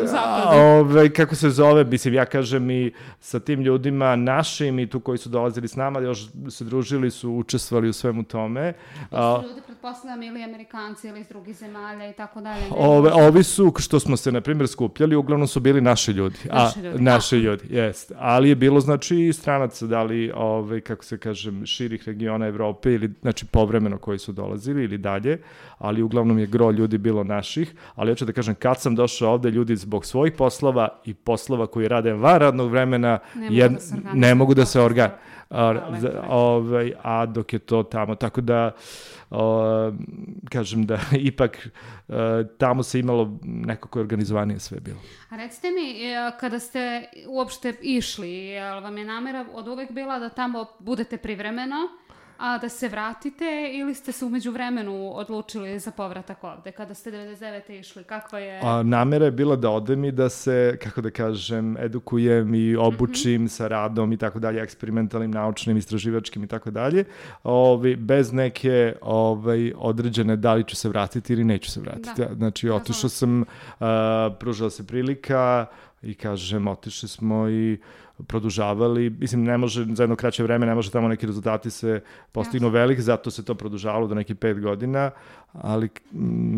ove, 0.51 1.13
kako 1.13 1.35
se 1.35 1.49
zove, 1.49 1.83
mislim, 1.83 2.13
ja 2.13 2.25
kažem 2.25 2.71
i 2.71 2.91
sa 3.19 3.39
tim 3.39 3.61
ljudima 3.61 4.15
našim 4.15 4.79
i 4.79 4.89
tu 4.89 4.99
koji 4.99 5.17
su 5.17 5.29
dolazili 5.29 5.67
s 5.67 5.75
nama, 5.75 5.99
još 5.99 6.27
se 6.49 6.63
družili, 6.63 7.11
su 7.11 7.31
učestvovali 7.31 7.89
u 7.89 7.93
svemu 7.93 8.23
tome. 8.23 8.73
To 9.09 9.41
su 9.41 9.47
ljudi, 9.47 9.61
pretpostavljam, 9.65 10.23
ili 10.23 10.43
Amerikanci 10.43 11.07
ili 11.07 11.19
iz 11.19 11.27
drugih 11.27 11.55
zemalja 11.55 12.09
i 12.09 12.13
tako 12.13 12.41
dalje. 12.41 12.65
Ove, 12.71 13.11
ovi 13.13 13.43
su, 13.43 13.73
što 13.79 13.99
smo 13.99 14.17
se, 14.17 14.31
na 14.31 14.41
primjer, 14.41 14.67
skupljali, 14.67 15.15
uglavnom 15.15 15.47
su 15.47 15.59
bili 15.59 15.81
naši 15.81 16.11
ljudi. 16.11 16.37
Naši 16.51 16.79
ljudi, 16.79 16.97
a, 16.97 17.01
naši 17.01 17.35
ljudi, 17.37 17.63
jest. 17.69 18.11
Ali 18.17 18.49
je 18.49 18.55
bilo, 18.55 18.79
znači, 18.79 19.15
i 19.19 19.33
stranaca, 19.33 19.85
da 19.85 20.03
li, 20.03 20.31
ove, 20.35 20.81
kako 20.81 21.03
se 21.03 21.17
kažem, 21.17 21.65
širih 21.65 22.07
regiona 22.07 22.47
Evrope 22.47 22.93
ili, 22.93 23.13
znači, 23.21 23.45
povremeno 23.45 23.97
koji 23.97 24.19
su 24.19 24.31
dolazili 24.31 24.83
ili 24.83 24.97
dalje, 24.97 25.41
ali 25.77 26.01
uglavnom 26.01 26.39
je 26.39 26.45
gro 26.45 26.71
ljudi 26.71 26.97
bilo 26.97 27.23
naših, 27.23 27.73
ali 27.95 28.11
hoću 28.11 28.25
da 28.25 28.31
kažem, 28.31 28.55
kad 28.55 28.81
sam 28.81 28.95
došao 28.95 29.33
ovde, 29.33 29.44
ljudi 29.49 29.75
zbog 29.75 30.05
svojih 30.05 30.33
poslova 30.37 31.01
i 31.05 31.13
poslova 31.13 31.67
koji 31.67 31.87
rade 31.87 32.13
van 32.13 32.39
radnog 32.39 32.71
vremena, 32.71 33.19
ne 33.35 33.41
mogu, 33.41 33.53
jed, 33.53 33.71
da, 33.71 33.79
se 33.79 33.95
ne 34.13 34.35
mogu 34.35 34.53
da 34.53 34.65
se 34.65 34.81
organ... 34.81 35.09
A, 35.49 35.91
ovaj, 36.29 36.93
a 37.03 37.25
dok 37.25 37.53
je 37.53 37.59
to 37.59 37.83
tamo, 37.83 38.15
tako 38.15 38.41
da 38.41 38.71
o, 39.29 39.91
kažem 40.49 40.85
da 40.85 40.99
ipak 41.31 41.67
o, 42.07 42.13
e, 42.15 42.47
tamo 42.57 42.83
se 42.83 42.99
imalo 42.99 43.39
nekako 43.43 43.99
organizovanije 43.99 44.59
sve 44.59 44.79
bilo. 44.79 44.97
A 45.29 45.37
recite 45.37 45.71
mi, 45.71 46.03
e, 46.03 46.31
kada 46.39 46.59
ste 46.59 47.03
uopšte 47.27 47.73
išli, 47.81 48.29
jel 48.29 48.81
vam 48.81 48.97
je 48.97 49.05
namera 49.05 49.45
od 49.53 49.67
uvek 49.67 49.91
bila 49.91 50.19
da 50.19 50.29
tamo 50.29 50.65
budete 50.79 51.17
privremeno 51.17 51.75
a 52.37 52.57
da 52.57 52.69
se 52.69 52.87
vratite 52.87 53.71
ili 53.73 53.95
ste 53.95 54.11
se 54.11 54.25
umeđu 54.25 54.51
vremenu 54.51 55.11
odlučili 55.15 55.79
za 55.79 55.91
povratak 55.91 56.43
ovde 56.43 56.71
kada 56.71 56.93
ste 56.93 57.11
99. 57.11 57.79
išli? 57.79 58.03
Kakva 58.03 58.39
je... 58.39 58.61
A, 58.63 58.83
namera 58.83 59.25
je 59.25 59.31
bila 59.31 59.55
da 59.55 59.69
odem 59.69 60.05
i 60.05 60.11
da 60.11 60.29
se, 60.29 60.77
kako 60.83 61.01
da 61.01 61.09
kažem, 61.09 61.77
edukujem 61.77 62.53
i 62.55 62.75
obučim 62.75 63.41
mm 63.41 63.45
-hmm. 63.45 63.49
sa 63.49 63.67
radom 63.67 64.13
i 64.13 64.17
tako 64.17 64.39
dalje, 64.39 64.61
eksperimentalnim, 64.61 65.31
naučnim, 65.31 65.77
istraživačkim 65.77 66.43
i 66.43 66.47
tako 66.47 66.71
dalje, 66.71 67.05
ovi, 67.43 67.95
bez 67.95 68.33
neke 68.33 68.95
ovaj, 69.01 69.73
određene 69.77 70.35
da 70.35 70.53
li 70.53 70.63
ću 70.63 70.75
se 70.75 70.89
vratiti 70.89 71.33
ili 71.33 71.43
neću 71.43 71.71
se 71.71 71.79
vratiti. 71.79 72.21
Da. 72.21 72.35
Znači, 72.35 72.69
otišao 72.69 73.09
sam, 73.09 73.41
uh, 73.41 73.47
pružila 74.39 74.69
se 74.69 74.87
prilika 74.87 75.65
i 76.01 76.13
kažem, 76.13 76.67
otišli 76.67 77.09
smo 77.09 77.49
i 77.49 77.77
produžavali, 78.27 79.09
mislim 79.09 79.43
ne 79.43 79.57
može 79.57 79.85
za 79.95 80.03
jedno 80.03 80.15
kraće 80.15 80.43
vreme 80.43 80.65
ne 80.65 80.75
može 80.75 80.91
tamo 80.91 81.07
neki 81.07 81.25
rezultati 81.25 81.69
se 81.69 82.01
postignu 82.31 82.69
velik, 82.69 82.99
zato 82.99 83.31
se 83.31 83.45
to 83.45 83.55
produžavalo 83.55 84.07
do 84.07 84.15
nekih 84.15 84.35
pet 84.35 84.59
godina, 84.59 85.11
ali 85.53 85.89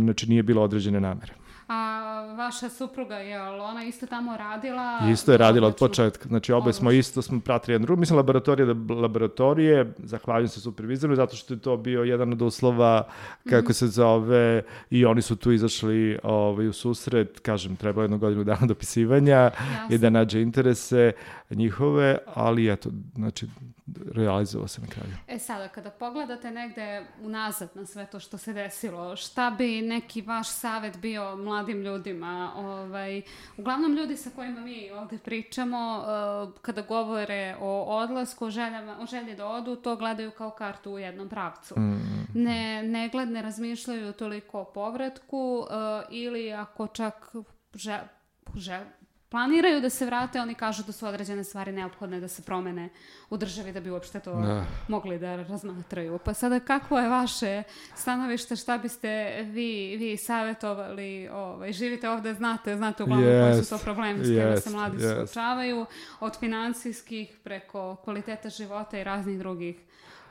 znači 0.03 0.29
nije 0.29 0.43
bilo 0.43 0.61
određene 0.61 0.99
namere. 0.99 1.33
A 1.67 2.01
vaša 2.37 2.69
supruga, 2.69 3.15
je 3.15 3.39
li 3.39 3.59
ona 3.59 3.83
isto 3.83 4.07
tamo 4.07 4.37
radila? 4.37 4.99
Isto 5.11 5.31
je 5.31 5.37
radila 5.37 5.67
od 5.67 5.75
početka. 5.75 6.27
Znači, 6.27 6.51
obe 6.53 6.73
smo 6.73 6.91
isto 6.91 7.21
smo 7.21 7.39
pratili 7.39 7.73
jedan 7.73 7.85
drugi. 7.85 7.99
Mislim, 7.99 8.17
laboratorije 8.17 8.73
da 8.73 8.93
laboratorije, 8.93 9.93
zahvaljujem 9.97 10.47
se 10.47 10.61
supervizoru, 10.61 11.15
zato 11.15 11.35
što 11.35 11.53
je 11.53 11.59
to 11.59 11.77
bio 11.77 12.03
jedan 12.03 12.31
od 12.31 12.41
uslova, 12.41 13.07
kako 13.49 13.67
-hmm. 13.67 13.73
se 13.73 13.87
zove, 13.87 14.63
i 14.89 15.05
oni 15.05 15.21
su 15.21 15.35
tu 15.35 15.51
izašli 15.51 16.19
ovaj, 16.23 16.67
u 16.67 16.73
susret, 16.73 17.39
kažem, 17.39 17.75
trebalo 17.75 18.03
jednu 18.03 18.17
godinu 18.17 18.43
dana 18.43 18.67
dopisivanja 18.73 19.37
Jasne. 19.37 19.95
i 19.95 19.97
da 19.97 20.09
nađe 20.09 20.41
interese 20.41 21.11
njihove, 21.49 22.17
ali 22.35 22.71
eto, 22.71 22.89
znači, 23.15 23.47
realizovao 24.13 24.67
se 24.67 24.81
na 24.81 24.87
kraju. 24.87 25.13
E 25.27 25.39
sada, 25.39 25.67
kada 25.67 25.89
pogledate 25.89 26.51
negde 26.51 27.05
unazad 27.21 27.69
na 27.75 27.85
sve 27.85 28.05
to 28.05 28.19
što 28.19 28.37
se 28.37 28.53
desilo, 28.53 29.15
šta 29.15 29.55
bi 29.57 29.81
neki 29.81 30.21
vaš 30.21 30.49
savet 30.49 30.97
bio 30.97 31.35
mladim 31.35 31.81
ljudima? 31.81 32.51
Ovaj, 32.55 33.21
uglavnom 33.57 33.93
ljudi 33.93 34.17
sa 34.17 34.29
kojima 34.29 34.61
mi 34.61 34.91
ovde 34.91 35.17
pričamo, 35.17 36.03
uh, 36.47 36.61
kada 36.61 36.81
govore 36.81 37.55
o 37.59 37.83
odlasku, 37.83 38.45
o, 38.45 38.49
željama, 38.49 38.97
o 38.99 39.05
želji 39.05 39.35
da 39.35 39.47
odu, 39.47 39.75
to 39.75 39.95
gledaju 39.95 40.31
kao 40.31 40.49
kartu 40.49 40.91
u 40.91 40.99
jednom 40.99 41.29
pravcu. 41.29 41.79
Mm. 41.79 42.27
Ne, 42.33 42.83
ne 42.83 43.09
gled, 43.09 43.29
ne 43.29 43.41
razmišljaju 43.41 44.13
toliko 44.13 44.61
o 44.61 44.65
povratku 44.65 45.59
uh, 45.59 45.67
ili 46.09 46.53
ako 46.53 46.87
čak 46.87 47.35
že, 47.73 47.99
že, 48.55 48.85
planiraju 49.29 49.81
da 49.81 49.89
se 49.89 50.05
vrate, 50.05 50.41
oni 50.41 50.55
kažu 50.55 50.83
da 50.83 50.91
su 50.91 51.07
određene 51.07 51.43
stvari 51.43 51.71
neophodne 51.71 52.19
da 52.19 52.27
se 52.27 52.41
promene 52.41 52.89
u 53.29 53.37
državi 53.37 53.71
da 53.71 53.79
bi 53.79 53.91
uopšte 53.91 54.19
to 54.19 54.33
da. 54.33 54.65
mogli 54.87 55.19
da 55.19 55.35
razmatraju. 55.35 56.19
Pa 56.25 56.33
sada 56.33 56.59
kako 56.59 56.99
je 56.99 57.09
vaše 57.09 57.63
stanovište, 57.95 58.55
šta 58.55 58.77
biste 58.77 59.43
vi, 59.43 59.97
vi 59.97 60.17
savjetovali, 60.17 61.27
ovaj, 61.27 61.73
živite 61.73 62.09
ovde, 62.09 62.33
znate, 62.33 62.75
znate 62.75 63.03
uglavnom 63.03 63.29
yes. 63.29 63.51
koji 63.51 63.63
su 63.63 63.69
to 63.69 63.77
problemi 63.77 64.25
s 64.25 64.27
kojima 64.27 64.51
yes. 64.51 64.59
se 64.59 64.69
mladi 64.69 64.97
yes. 64.97 65.15
suočavaju, 65.15 65.85
od 66.19 66.39
financijskih 66.39 67.37
preko 67.43 67.95
kvaliteta 67.95 68.49
života 68.49 68.99
i 68.99 69.03
raznih 69.03 69.39
drugih 69.39 69.75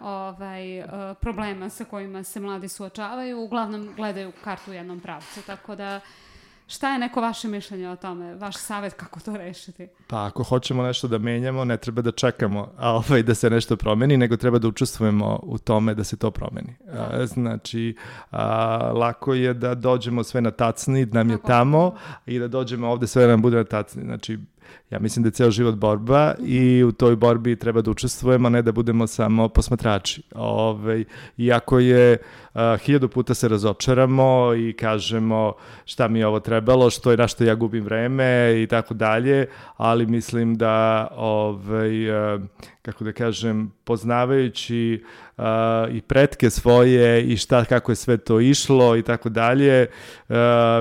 ovaj, 0.01 0.81
uh, 0.81 0.87
problema 1.21 1.71
sa 1.71 1.85
kojima 1.85 2.23
se 2.23 2.41
mladi 2.41 2.69
suočavaju, 2.69 3.41
uglavnom 3.41 3.93
gledaju 3.97 4.33
kartu 4.45 4.71
u 4.71 4.75
jednom 4.75 5.01
pravcu, 5.01 5.43
tako 5.47 5.77
da 5.77 6.01
Šta 6.69 6.93
je 6.93 6.99
neko 6.99 7.21
vaše 7.21 7.49
mišljenje 7.49 7.89
o 7.89 7.97
tome, 7.97 8.35
vaš 8.35 8.57
savet 8.57 8.95
kako 8.95 9.21
to 9.21 9.37
rešiti? 9.37 9.89
Pa 10.07 10.27
ako 10.27 10.43
hoćemo 10.43 10.83
nešto 10.83 11.09
da 11.09 11.19
menjamo, 11.19 11.65
ne 11.65 11.77
treba 11.77 12.03
da 12.03 12.13
čekamo 12.13 12.73
a 12.79 12.93
ovaj, 12.93 13.23
da 13.23 13.35
se 13.35 13.51
nešto 13.51 13.77
promeni, 13.77 14.17
nego 14.17 14.37
treba 14.37 14.59
da 14.59 14.69
učestvujemo 14.69 15.41
u 15.43 15.59
tome 15.59 15.95
da 15.95 16.05
se 16.05 16.17
to 16.17 16.31
promeni. 16.31 16.75
Da. 16.93 17.11
A, 17.13 17.27
znači, 17.27 17.97
a, 18.31 18.93
lako 18.95 19.35
je 19.35 19.55
da 19.55 19.75
dođemo 19.75 20.25
sve 20.25 20.41
na 20.41 20.51
tacni, 20.51 21.07
da 21.07 21.19
nam 21.19 21.31
je 21.31 21.39
tamo, 21.47 21.95
i 22.27 22.39
da 22.39 22.49
dođemo 22.49 22.89
ovde 22.89 23.07
sve 23.07 23.23
da 23.23 23.29
nam 23.29 23.43
bude 23.43 23.57
na 23.57 23.65
tacni. 23.65 24.03
Znači, 24.03 24.39
ja 24.91 24.99
mislim 24.99 25.23
da 25.23 25.27
je 25.27 25.33
ceo 25.33 25.51
život 25.51 25.75
borba 25.75 26.35
i 26.45 26.85
u 26.85 26.93
toj 26.93 27.17
borbi 27.17 27.57
treba 27.57 27.83
da 27.83 27.91
učestvujemo, 27.91 28.49
ne 28.49 28.63
da 28.63 28.73
budemo 28.73 29.07
samo 29.07 29.49
posmatrači. 29.49 30.23
Ove, 30.35 31.05
iako 31.39 31.79
je 31.79 32.19
uh, 32.55 32.61
hiljadu 32.81 33.09
puta 33.09 33.35
se 33.35 33.49
razočaramo 33.49 34.55
i 34.55 34.73
kažemo 34.73 35.53
šta 35.85 36.09
mi 36.09 36.19
je 36.19 36.27
ovo 36.27 36.41
trebalo, 36.41 36.91
što 36.91 37.11
je 37.11 37.17
na 37.17 37.29
što 37.29 37.45
ja 37.45 37.55
gubim 37.55 37.85
vreme 37.85 38.55
i 38.63 38.67
tako 38.67 38.95
dalje, 38.95 39.47
ali 39.77 40.07
mislim 40.07 40.55
da 40.55 41.09
ovaj, 41.17 42.35
uh, 42.35 42.43
kako 42.87 43.05
da 43.05 43.13
kažem, 43.13 43.73
poznavajući 43.85 45.05
uh, 45.37 45.45
i 45.93 46.01
pretke 46.01 46.51
svoje 46.51 47.23
i 47.23 47.37
šta, 47.37 47.65
kako 47.65 47.93
je 47.93 47.97
sve 47.97 48.17
to 48.17 48.41
išlo 48.41 48.97
i 48.97 49.03
tako 49.03 49.29
dalje, 49.29 49.87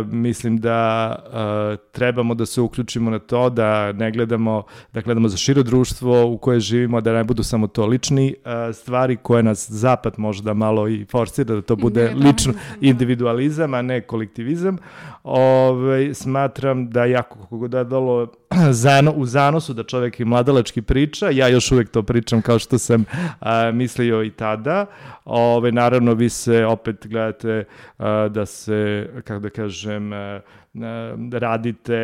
mislim 0.05 0.57
da 0.57 1.15
uh, 1.15 1.79
trebamo 1.91 2.33
da 2.33 2.45
se 2.45 2.61
uključimo 2.61 3.11
na 3.11 3.19
to, 3.19 3.49
da 3.49 3.74
ne 3.95 4.11
gledamo, 4.11 4.63
da 4.93 5.01
gledamo 5.01 5.27
za 5.29 5.37
širo 5.37 5.63
društvo 5.63 6.25
u 6.25 6.37
koje 6.37 6.59
živimo, 6.59 7.01
da 7.01 7.13
ne 7.13 7.23
budu 7.23 7.43
samo 7.43 7.67
to 7.67 7.85
lični 7.85 8.35
uh, 8.35 8.75
stvari 8.75 9.17
koje 9.21 9.43
nas 9.43 9.71
zapad 9.71 10.13
možda 10.17 10.53
malo 10.53 10.87
i 10.87 11.05
forsira, 11.11 11.55
da 11.55 11.61
to 11.61 11.75
bude 11.75 12.13
lično 12.15 12.53
individualizam, 12.81 13.73
a 13.73 13.81
ne 13.81 14.01
kolektivizam. 14.01 14.77
Ove, 15.23 15.85
ovaj, 15.85 16.13
smatram 16.13 16.89
da 16.89 17.05
jako 17.05 17.39
kako 17.39 17.67
da 17.67 17.83
dalo 17.83 18.27
zano, 18.71 19.11
u 19.11 19.25
zanosu 19.25 19.73
da 19.73 19.83
čovek 19.83 20.19
i 20.19 20.25
mladalački 20.25 20.81
priča, 20.81 21.29
ja 21.29 21.47
još 21.47 21.71
uvek 21.71 21.89
to 21.89 22.03
pričam 22.03 22.41
kao 22.41 22.59
što 22.59 22.77
sam 22.77 23.05
a, 23.39 23.71
mislio 23.71 24.23
i 24.23 24.29
tada. 24.29 24.85
Ove, 25.25 25.71
naravno, 25.71 26.13
vi 26.13 26.29
se 26.29 26.65
opet 26.65 27.07
gledate 27.07 27.63
a, 27.97 28.27
da 28.27 28.45
se, 28.45 29.09
kako 29.23 29.39
da 29.39 29.49
kažem, 29.49 30.13
a, 30.13 30.39
da 31.17 31.39
radite 31.39 31.97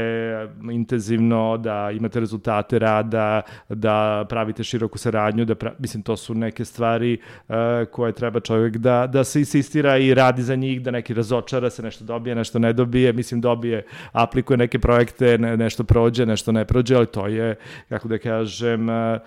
intenzivno, 0.71 1.57
da 1.57 1.91
imate 1.91 2.19
rezultate 2.19 2.79
rada, 2.79 3.41
da 3.69 4.25
pravite 4.29 4.63
široku 4.63 4.97
saradnju, 4.97 5.45
da 5.45 5.55
pra... 5.55 5.73
mislim 5.79 6.03
to 6.03 6.17
su 6.17 6.33
neke 6.33 6.65
stvari 6.65 7.17
uh, 7.47 7.55
koje 7.91 8.11
treba 8.11 8.39
čovjek 8.39 8.77
da, 8.77 9.07
da 9.07 9.23
se 9.23 9.39
insistira 9.39 9.97
i 9.97 10.13
radi 10.13 10.43
za 10.43 10.55
njih, 10.55 10.81
da 10.81 10.91
neki 10.91 11.13
razočara 11.13 11.69
se, 11.69 11.83
nešto 11.83 12.05
dobije, 12.05 12.35
nešto 12.35 12.59
ne 12.59 12.73
dobije, 12.73 13.13
mislim 13.13 13.41
dobije, 13.41 13.85
aplikuje 14.11 14.57
neke 14.57 14.79
projekte, 14.79 15.37
ne, 15.37 15.57
nešto 15.57 15.83
prođe, 15.83 16.25
nešto 16.25 16.40
ne 16.49 16.65
prođe, 16.65 16.95
ali 16.95 17.05
to 17.05 17.27
je, 17.27 17.55
kako 17.89 18.07
da 18.07 18.17
kažem, 18.17 18.89
uh, 18.89 19.17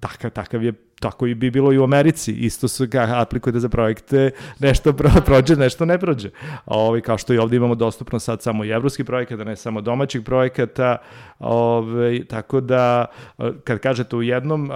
takav, 0.00 0.30
takav 0.30 0.62
je 0.62 0.72
tako 1.00 1.26
i 1.26 1.34
bi 1.34 1.50
bilo 1.50 1.72
i 1.72 1.78
u 1.78 1.84
Americi. 1.84 2.32
Isto 2.32 2.68
su 2.68 2.86
ga 2.86 3.08
aplikujete 3.14 3.60
za 3.60 3.68
projekte, 3.68 4.30
nešto 4.58 4.92
pro, 4.92 5.10
prođe, 5.26 5.56
nešto 5.56 5.84
ne 5.84 5.98
prođe. 5.98 6.30
Ovi, 6.66 7.02
kao 7.02 7.18
što 7.18 7.34
i 7.34 7.38
ovde 7.38 7.56
imamo 7.56 7.74
dostupno 7.74 8.18
sad 8.18 8.42
samo 8.42 8.64
i 8.64 8.70
evropski 8.70 9.04
projekat, 9.04 9.38
da 9.38 9.44
ne 9.44 9.56
samo 9.56 9.80
domaćih 9.80 10.22
projekata. 10.22 10.96
Ove, 11.38 12.24
tako 12.24 12.60
da, 12.60 13.06
kad 13.64 13.78
kažete 13.78 14.16
u 14.16 14.22
jednom, 14.22 14.70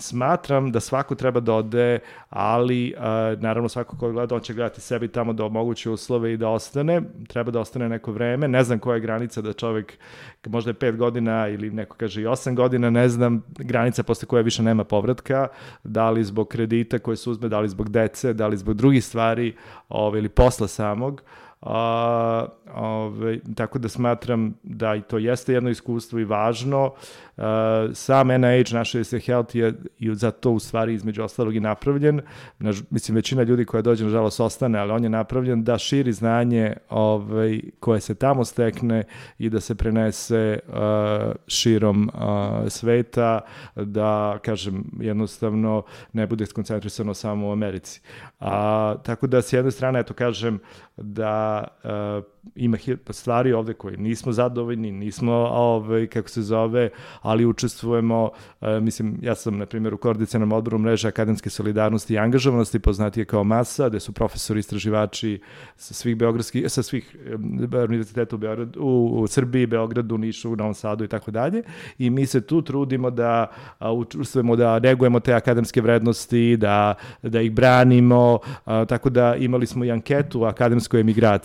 smatram 0.00 0.72
da 0.72 0.80
svako 0.80 1.14
treba 1.14 1.40
da 1.40 1.54
ode, 1.54 1.98
ali 2.30 2.94
naravno 3.38 3.68
svako 3.68 3.96
ko 3.96 4.12
gleda, 4.12 4.34
on 4.34 4.40
će 4.40 4.54
gledati 4.54 4.80
sebi 4.80 5.08
tamo 5.08 5.32
da 5.32 5.44
omogući 5.44 5.90
uslove 5.90 6.32
i 6.32 6.36
da 6.36 6.48
ostane. 6.48 7.02
Treba 7.28 7.50
da 7.50 7.60
ostane 7.60 7.88
neko 7.88 8.12
vreme. 8.12 8.48
Ne 8.48 8.64
znam 8.64 8.78
koja 8.78 8.94
je 8.94 9.00
granica 9.00 9.40
da 9.42 9.52
čovek, 9.52 9.98
možda 10.46 10.70
je 10.70 10.74
pet 10.74 10.96
godina 10.96 11.48
ili 11.48 11.70
neko 11.70 11.96
kaže 11.96 12.22
i 12.22 12.26
osam 12.26 12.54
godina, 12.54 12.90
ne 12.90 13.08
znam, 13.08 13.42
granica 13.58 14.02
posle 14.02 14.28
koje 14.28 14.42
više 14.42 14.62
nema 14.62 14.84
povratka 14.84 15.48
da 15.84 16.10
li 16.10 16.24
zbog 16.24 16.48
kredita 16.48 16.98
koje 16.98 17.16
se 17.16 17.30
uzme, 17.30 17.48
da 17.48 17.60
li 17.60 17.68
zbog 17.68 17.88
dece, 17.88 18.32
da 18.32 18.46
li 18.46 18.56
zbog 18.56 18.76
drugih 18.76 19.04
stvari 19.04 19.56
ovaj, 19.88 20.18
ili 20.18 20.28
posla 20.28 20.68
samog. 20.68 21.22
A, 21.60 22.46
ove, 22.74 23.38
tako 23.54 23.78
da 23.78 23.88
smatram 23.88 24.54
da 24.62 24.94
i 24.94 25.02
to 25.02 25.18
jeste 25.18 25.52
jedno 25.52 25.70
iskustvo 25.70 26.18
i 26.18 26.24
važno. 26.24 26.92
A, 27.36 27.88
sam 27.94 28.28
NIH, 28.28 28.72
naša 28.72 29.04
se 29.04 29.20
Health 29.20 29.56
je 29.56 29.72
i 29.98 30.14
za 30.14 30.30
to 30.30 30.50
u 30.50 30.58
stvari 30.58 30.94
između 30.94 31.22
ostalog 31.22 31.56
i 31.56 31.60
napravljen. 31.60 32.20
Na, 32.58 32.72
mislim, 32.90 33.14
većina 33.14 33.42
ljudi 33.42 33.64
koja 33.64 33.82
dođe, 33.82 34.04
nažalost, 34.04 34.40
ostane, 34.40 34.78
ali 34.78 34.92
on 34.92 35.04
je 35.04 35.10
napravljen 35.10 35.64
da 35.64 35.78
širi 35.78 36.12
znanje 36.12 36.76
ovaj, 36.90 37.60
koje 37.80 38.00
se 38.00 38.14
tamo 38.14 38.44
stekne 38.44 39.04
i 39.38 39.50
da 39.50 39.60
se 39.60 39.74
prenese 39.74 40.58
a, 40.72 41.32
širom 41.46 42.10
a, 42.14 42.62
sveta, 42.68 43.40
da, 43.74 44.38
kažem, 44.44 44.84
jednostavno 45.00 45.82
ne 46.12 46.26
bude 46.26 46.46
skoncentrisano 46.46 47.14
samo 47.14 47.48
u 47.48 47.52
Americi. 47.52 48.00
A, 48.40 48.94
tako 49.04 49.26
da, 49.26 49.42
s 49.42 49.52
jedne 49.52 49.70
strane, 49.70 50.00
eto, 50.00 50.14
kažem, 50.14 50.58
da 50.96 51.47
uh, 51.84 52.24
ima 52.54 52.76
stvari 53.10 53.52
ovde 53.52 53.74
koje 53.74 53.96
nismo 53.96 54.32
zadovoljni, 54.32 54.92
nismo, 54.92 55.32
ovaj, 55.32 56.06
kako 56.06 56.28
se 56.28 56.42
zove, 56.42 56.90
ali 57.22 57.46
učestvujemo, 57.46 58.30
e, 58.60 58.80
mislim, 58.80 59.18
ja 59.22 59.34
sam, 59.34 59.58
na 59.58 59.66
primjer, 59.66 59.94
u 59.94 59.96
koordinacijalnom 59.96 60.52
odboru 60.52 60.78
mreže 60.78 61.08
akademske 61.08 61.50
solidarnosti 61.50 62.14
i 62.14 62.18
angažovanosti, 62.18 62.78
poznatije 62.78 63.24
kao 63.24 63.44
MASA, 63.44 63.88
gde 63.88 64.00
su 64.00 64.12
profesori, 64.12 64.60
istraživači 64.60 65.40
sa 65.76 65.94
svih 65.94 66.16
beogradskih, 66.16 66.64
sa 66.70 66.82
svih 66.82 67.16
univerziteta 67.88 68.36
u, 68.36 68.38
Beogradu, 68.38 68.80
u, 68.80 69.20
u 69.20 69.26
Srbiji, 69.26 69.66
Beogradu, 69.66 70.18
Nišu, 70.18 70.56
Novom 70.56 70.74
Sadu 70.74 71.04
i 71.04 71.08
tako 71.08 71.30
dalje. 71.30 71.62
I 71.98 72.10
mi 72.10 72.26
se 72.26 72.40
tu 72.40 72.62
trudimo 72.62 73.10
da 73.10 73.46
učestvujemo, 73.80 74.56
da 74.56 74.78
negujemo 74.78 75.20
te 75.20 75.34
akademske 75.34 75.80
vrednosti, 75.80 76.56
da, 76.56 76.94
da 77.22 77.40
ih 77.40 77.52
branimo, 77.52 78.38
a, 78.64 78.84
tako 78.84 79.10
da 79.10 79.36
imali 79.36 79.66
smo 79.66 79.84
i 79.84 79.90
anketu 79.90 80.44
akademskoj 80.44 81.00
emigraciji, 81.00 81.37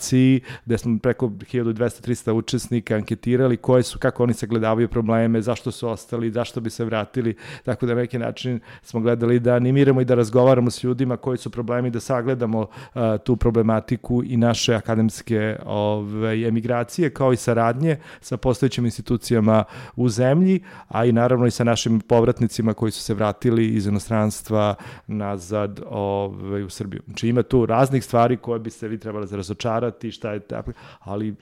gde 0.64 0.78
smo 0.78 0.98
preko 0.98 1.26
1200-300 1.26 2.32
učesnika 2.32 2.94
anketirali 2.94 3.56
koje 3.56 3.82
su, 3.82 3.98
kako 3.98 4.22
oni 4.22 4.34
sagledavaju 4.34 4.88
probleme, 4.88 5.42
zašto 5.42 5.70
su 5.70 5.88
ostali, 5.88 6.30
zašto 6.30 6.60
bi 6.60 6.70
se 6.70 6.84
vratili, 6.84 7.36
tako 7.64 7.86
da 7.86 7.94
na 7.94 8.00
neki 8.00 8.18
način 8.18 8.60
smo 8.82 9.00
gledali 9.00 9.40
da 9.40 9.54
animiramo 9.54 10.00
i 10.00 10.04
da 10.04 10.14
razgovaramo 10.14 10.70
s 10.70 10.84
ljudima 10.84 11.16
koji 11.16 11.38
su 11.38 11.50
problemi, 11.50 11.90
da 11.90 12.00
sagledamo 12.00 12.66
a, 12.94 13.18
tu 13.18 13.36
problematiku 13.36 14.22
i 14.24 14.36
naše 14.36 14.74
akademske 14.74 15.56
ove, 15.64 16.48
emigracije, 16.48 17.10
kao 17.10 17.32
i 17.32 17.36
saradnje 17.36 17.96
sa 18.20 18.36
postojećim 18.36 18.84
institucijama 18.84 19.64
u 19.96 20.08
zemlji, 20.08 20.60
a 20.88 21.04
i 21.04 21.12
naravno 21.12 21.46
i 21.46 21.50
sa 21.50 21.64
našim 21.64 22.00
povratnicima 22.00 22.74
koji 22.74 22.92
su 22.92 23.02
se 23.02 23.14
vratili 23.14 23.68
iz 23.68 23.86
inostranstva 23.86 24.74
nazad 25.06 25.80
ovaj, 25.90 26.62
u 26.62 26.70
Srbiju. 26.70 27.02
Znači 27.06 27.28
ima 27.28 27.42
tu 27.42 27.66
raznih 27.66 28.04
stvari 28.04 28.36
koje 28.36 28.60
bi 28.60 28.70
se 28.70 28.88
vi 28.88 28.98
trebali 28.98 29.26
razočarati, 29.30 29.83
šta 30.12 30.32
je 30.32 30.40
tako, 30.40 30.72
ali 31.00 31.34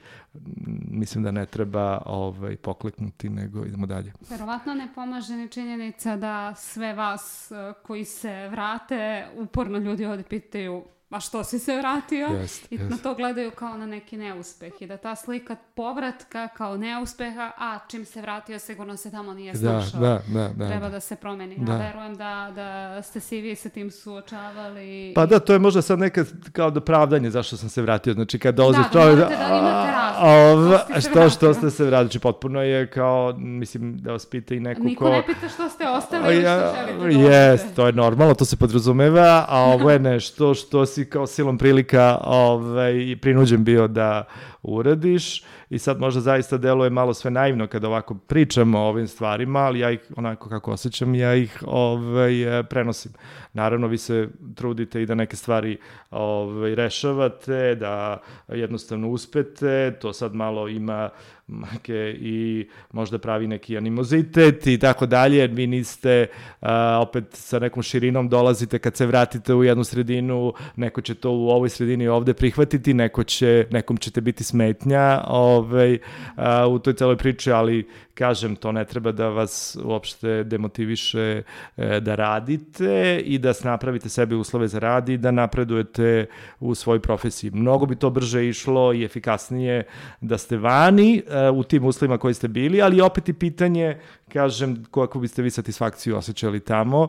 mislim 0.91 1.23
da 1.23 1.31
ne 1.31 1.45
treba 1.45 2.01
ovaj, 2.05 2.55
pokleknuti, 2.55 3.29
nego 3.29 3.65
idemo 3.65 3.85
dalje. 3.85 4.13
Verovatno 4.29 4.73
ne 4.73 4.87
pomaže 4.95 5.35
ni 5.35 5.49
činjenica 5.49 6.17
da 6.17 6.55
sve 6.55 6.93
vas 6.93 7.51
eh, 7.51 7.73
koji 7.83 8.05
se 8.05 8.47
vrate, 8.49 9.27
uporno 9.35 9.77
ljudi 9.77 10.05
ovde 10.05 10.23
pitaju 10.23 10.83
a 11.13 11.19
što 11.19 11.43
si 11.43 11.59
se 11.59 11.77
vratio? 11.77 12.27
Yes, 12.27 12.65
I 12.69 12.77
yes. 12.77 12.89
na 12.89 12.97
to 12.97 13.15
gledaju 13.15 13.51
kao 13.51 13.77
na 13.77 13.85
neki 13.85 14.17
neuspeh 14.17 14.73
i 14.79 14.87
da 14.87 14.97
ta 14.97 15.15
slika 15.15 15.55
povratka 15.75 16.47
kao 16.47 16.77
neuspeha, 16.77 17.51
a 17.57 17.79
čim 17.87 18.05
se 18.05 18.21
vratio 18.21 18.59
sigurno 18.59 18.97
se 18.97 19.11
tamo 19.11 19.33
nije 19.33 19.55
snašao. 19.55 19.99
Da, 19.99 20.21
da, 20.27 20.39
da, 20.39 20.49
da, 20.55 20.67
Treba 20.67 20.85
da. 20.85 20.89
da 20.89 20.99
se 20.99 21.15
promeni. 21.15 21.55
Da. 21.57 21.71
Ja 21.71 21.77
verujem 21.77 22.15
da, 22.15 22.51
da 22.55 23.01
ste 23.01 23.19
se 23.19 23.37
i 23.37 23.41
vi 23.41 23.55
sa 23.55 23.69
tim 23.69 23.91
suočavali. 23.91 25.11
Pa 25.15 25.25
da, 25.25 25.39
to 25.39 25.53
je 25.53 25.59
možda 25.59 25.81
sad 25.81 25.99
neka 25.99 26.25
kao 26.51 26.71
dopravdanje 26.71 27.29
zašto 27.29 27.57
sam 27.57 27.69
se 27.69 27.81
vratio. 27.81 28.13
Znači 28.13 28.39
kad 28.39 28.55
dolazi 28.55 28.79
Da, 28.93 28.99
da 28.99 29.05
morate 29.05 29.35
da 29.35 29.57
imate 29.57 29.91
razlog. 29.91 31.01
Što 31.01 31.29
što, 31.29 31.53
ste 31.53 31.69
se 31.69 31.83
vratili. 31.83 32.05
Znači 32.05 32.19
potpuno 32.19 32.61
je 32.61 32.87
kao, 32.87 33.33
mislim, 33.37 33.97
da 33.97 34.11
vas 34.11 34.25
pita 34.25 34.55
i 34.55 34.59
neko 34.59 34.83
Niko 34.83 35.05
ko... 35.05 35.11
ne 35.11 35.25
pita 35.25 35.49
što 35.49 35.69
ste 35.69 35.89
ostali 35.89 36.35
ili 36.35 36.43
što 36.43 36.75
želite 36.75 37.17
da 37.17 37.35
Jes, 37.35 37.61
to 37.75 37.85
je 37.85 37.93
normalno, 37.93 38.33
to 38.33 38.45
se 38.45 38.57
podrazumeva, 38.57 39.45
a 39.49 39.59
ovo 39.59 39.91
je 39.91 39.99
nešto 39.99 40.53
što 40.53 40.85
si 40.85 41.02
kao 41.05 41.27
silom 41.27 41.57
prilika 41.57 42.17
ovaj, 42.23 43.17
prinuđen 43.21 43.63
bio 43.63 43.87
da 43.87 44.23
uradiš 44.63 45.43
i 45.69 45.79
sad 45.79 45.99
možda 45.99 46.21
zaista 46.21 46.57
deluje 46.57 46.89
malo 46.89 47.13
sve 47.13 47.31
naivno 47.31 47.67
kada 47.67 47.87
ovako 47.87 48.15
pričamo 48.15 48.79
o 48.79 48.87
ovim 48.87 49.07
stvarima, 49.07 49.59
ali 49.59 49.79
ja 49.79 49.91
ih 49.91 49.99
onako 50.15 50.49
kako 50.49 50.71
osjećam, 50.71 51.15
ja 51.15 51.35
ih 51.35 51.63
ovaj, 51.67 52.59
eh, 52.59 52.63
prenosim. 52.63 53.11
Naravno, 53.53 53.87
vi 53.87 53.97
se 53.97 54.29
trudite 54.55 55.01
i 55.01 55.05
da 55.05 55.15
neke 55.15 55.35
stvari 55.35 55.77
ovaj, 56.11 56.75
rešavate, 56.75 57.75
da 57.75 58.21
jednostavno 58.47 59.09
uspete, 59.09 59.97
to 60.01 60.13
sad 60.13 60.35
malo 60.35 60.67
ima 60.67 61.09
make 61.47 62.15
i 62.19 62.67
možda 62.91 63.17
pravi 63.17 63.47
neki 63.47 63.77
animozitet 63.77 64.67
i 64.67 64.79
tako 64.79 65.05
dalje, 65.05 65.37
jer 65.37 65.49
vi 65.49 65.67
niste 65.67 66.27
a, 66.61 66.99
opet 67.01 67.23
sa 67.31 67.59
nekom 67.59 67.83
širinom 67.83 68.29
dolazite 68.29 68.79
kad 68.79 68.95
se 68.95 69.05
vratite 69.05 69.53
u 69.53 69.63
jednu 69.63 69.83
sredinu, 69.83 70.53
neko 70.75 71.01
će 71.01 71.15
to 71.15 71.31
u 71.31 71.49
ovoj 71.49 71.69
sredini 71.69 72.07
ovde 72.07 72.33
prihvatiti, 72.33 72.93
neko 72.93 73.23
će, 73.23 73.67
nekom 73.71 73.97
ćete 73.97 74.21
biti 74.21 74.43
smetnja 74.53 75.23
ovaj, 75.27 75.97
a, 76.35 76.67
u 76.67 76.79
toj 76.79 76.93
celoj 76.93 77.17
priči, 77.17 77.51
ali 77.51 77.87
kažem, 78.13 78.55
to 78.55 78.71
ne 78.71 78.85
treba 78.85 79.11
da 79.11 79.27
vas 79.27 79.77
uopšte 79.83 80.43
demotiviše 80.43 81.43
e, 81.77 81.99
da 81.99 82.15
radite 82.15 83.21
i 83.25 83.37
da 83.37 83.53
napravite 83.63 84.09
sebi 84.09 84.35
uslove 84.35 84.67
za 84.67 84.79
rad 84.79 85.09
i 85.09 85.17
da 85.17 85.31
napredujete 85.31 86.25
u 86.59 86.75
svojoj 86.75 86.99
profesiji. 86.99 87.51
Mnogo 87.51 87.85
bi 87.85 87.95
to 87.95 88.09
brže 88.09 88.49
išlo 88.49 88.93
i 88.93 89.03
efikasnije 89.03 89.83
da 90.21 90.37
ste 90.37 90.57
vani 90.57 91.17
e, 91.27 91.49
u 91.49 91.63
tim 91.63 91.85
uslovima 91.85 92.17
koji 92.17 92.33
ste 92.33 92.47
bili, 92.47 92.81
ali 92.81 93.01
opet 93.01 93.29
i 93.29 93.33
pitanje, 93.33 93.97
kažem, 94.33 94.83
kako 94.91 95.19
biste 95.19 95.41
vi 95.41 95.49
satisfakciju 95.49 96.17
osjećali 96.17 96.59
tamo. 96.59 97.07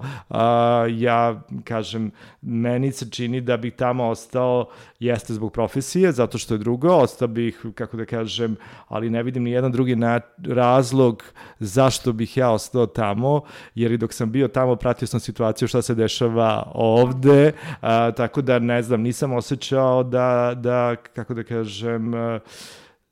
Ja, 0.90 1.42
kažem, 1.64 2.10
meni 2.42 2.92
se 2.92 3.10
čini 3.10 3.40
da 3.40 3.56
bih 3.56 3.72
tamo 3.76 4.08
ostao, 4.08 4.68
jeste 4.98 5.34
zbog 5.34 5.52
profesije, 5.52 6.12
zato 6.12 6.38
što 6.38 6.54
je 6.54 6.58
drugo, 6.58 6.88
ostao 6.88 7.28
bih, 7.28 7.64
kako 7.74 7.96
da 7.96 8.04
kažem, 8.04 8.56
ali 8.88 9.10
ne 9.10 9.22
vidim 9.22 9.42
ni 9.42 9.50
jedan 9.50 9.72
drugi 9.72 9.96
na, 9.96 10.20
razlog 10.94 11.22
zašto 11.60 12.12
bih 12.12 12.36
ja 12.36 12.50
ostao 12.50 12.86
tamo, 12.86 13.42
jer 13.74 13.92
i 13.92 13.96
dok 13.96 14.12
sam 14.12 14.32
bio 14.32 14.48
tamo 14.48 14.76
pratio 14.76 15.08
sam 15.08 15.20
situaciju 15.20 15.68
šta 15.68 15.82
se 15.82 15.94
dešava 15.94 16.70
ovde, 16.74 17.52
a, 17.80 18.10
tako 18.12 18.42
da 18.42 18.58
ne 18.58 18.82
znam, 18.82 19.00
nisam 19.00 19.32
osjećao 19.32 20.02
da, 20.02 20.54
da 20.56 20.96
kako 20.96 21.34
da 21.34 21.42
kažem, 21.42 22.12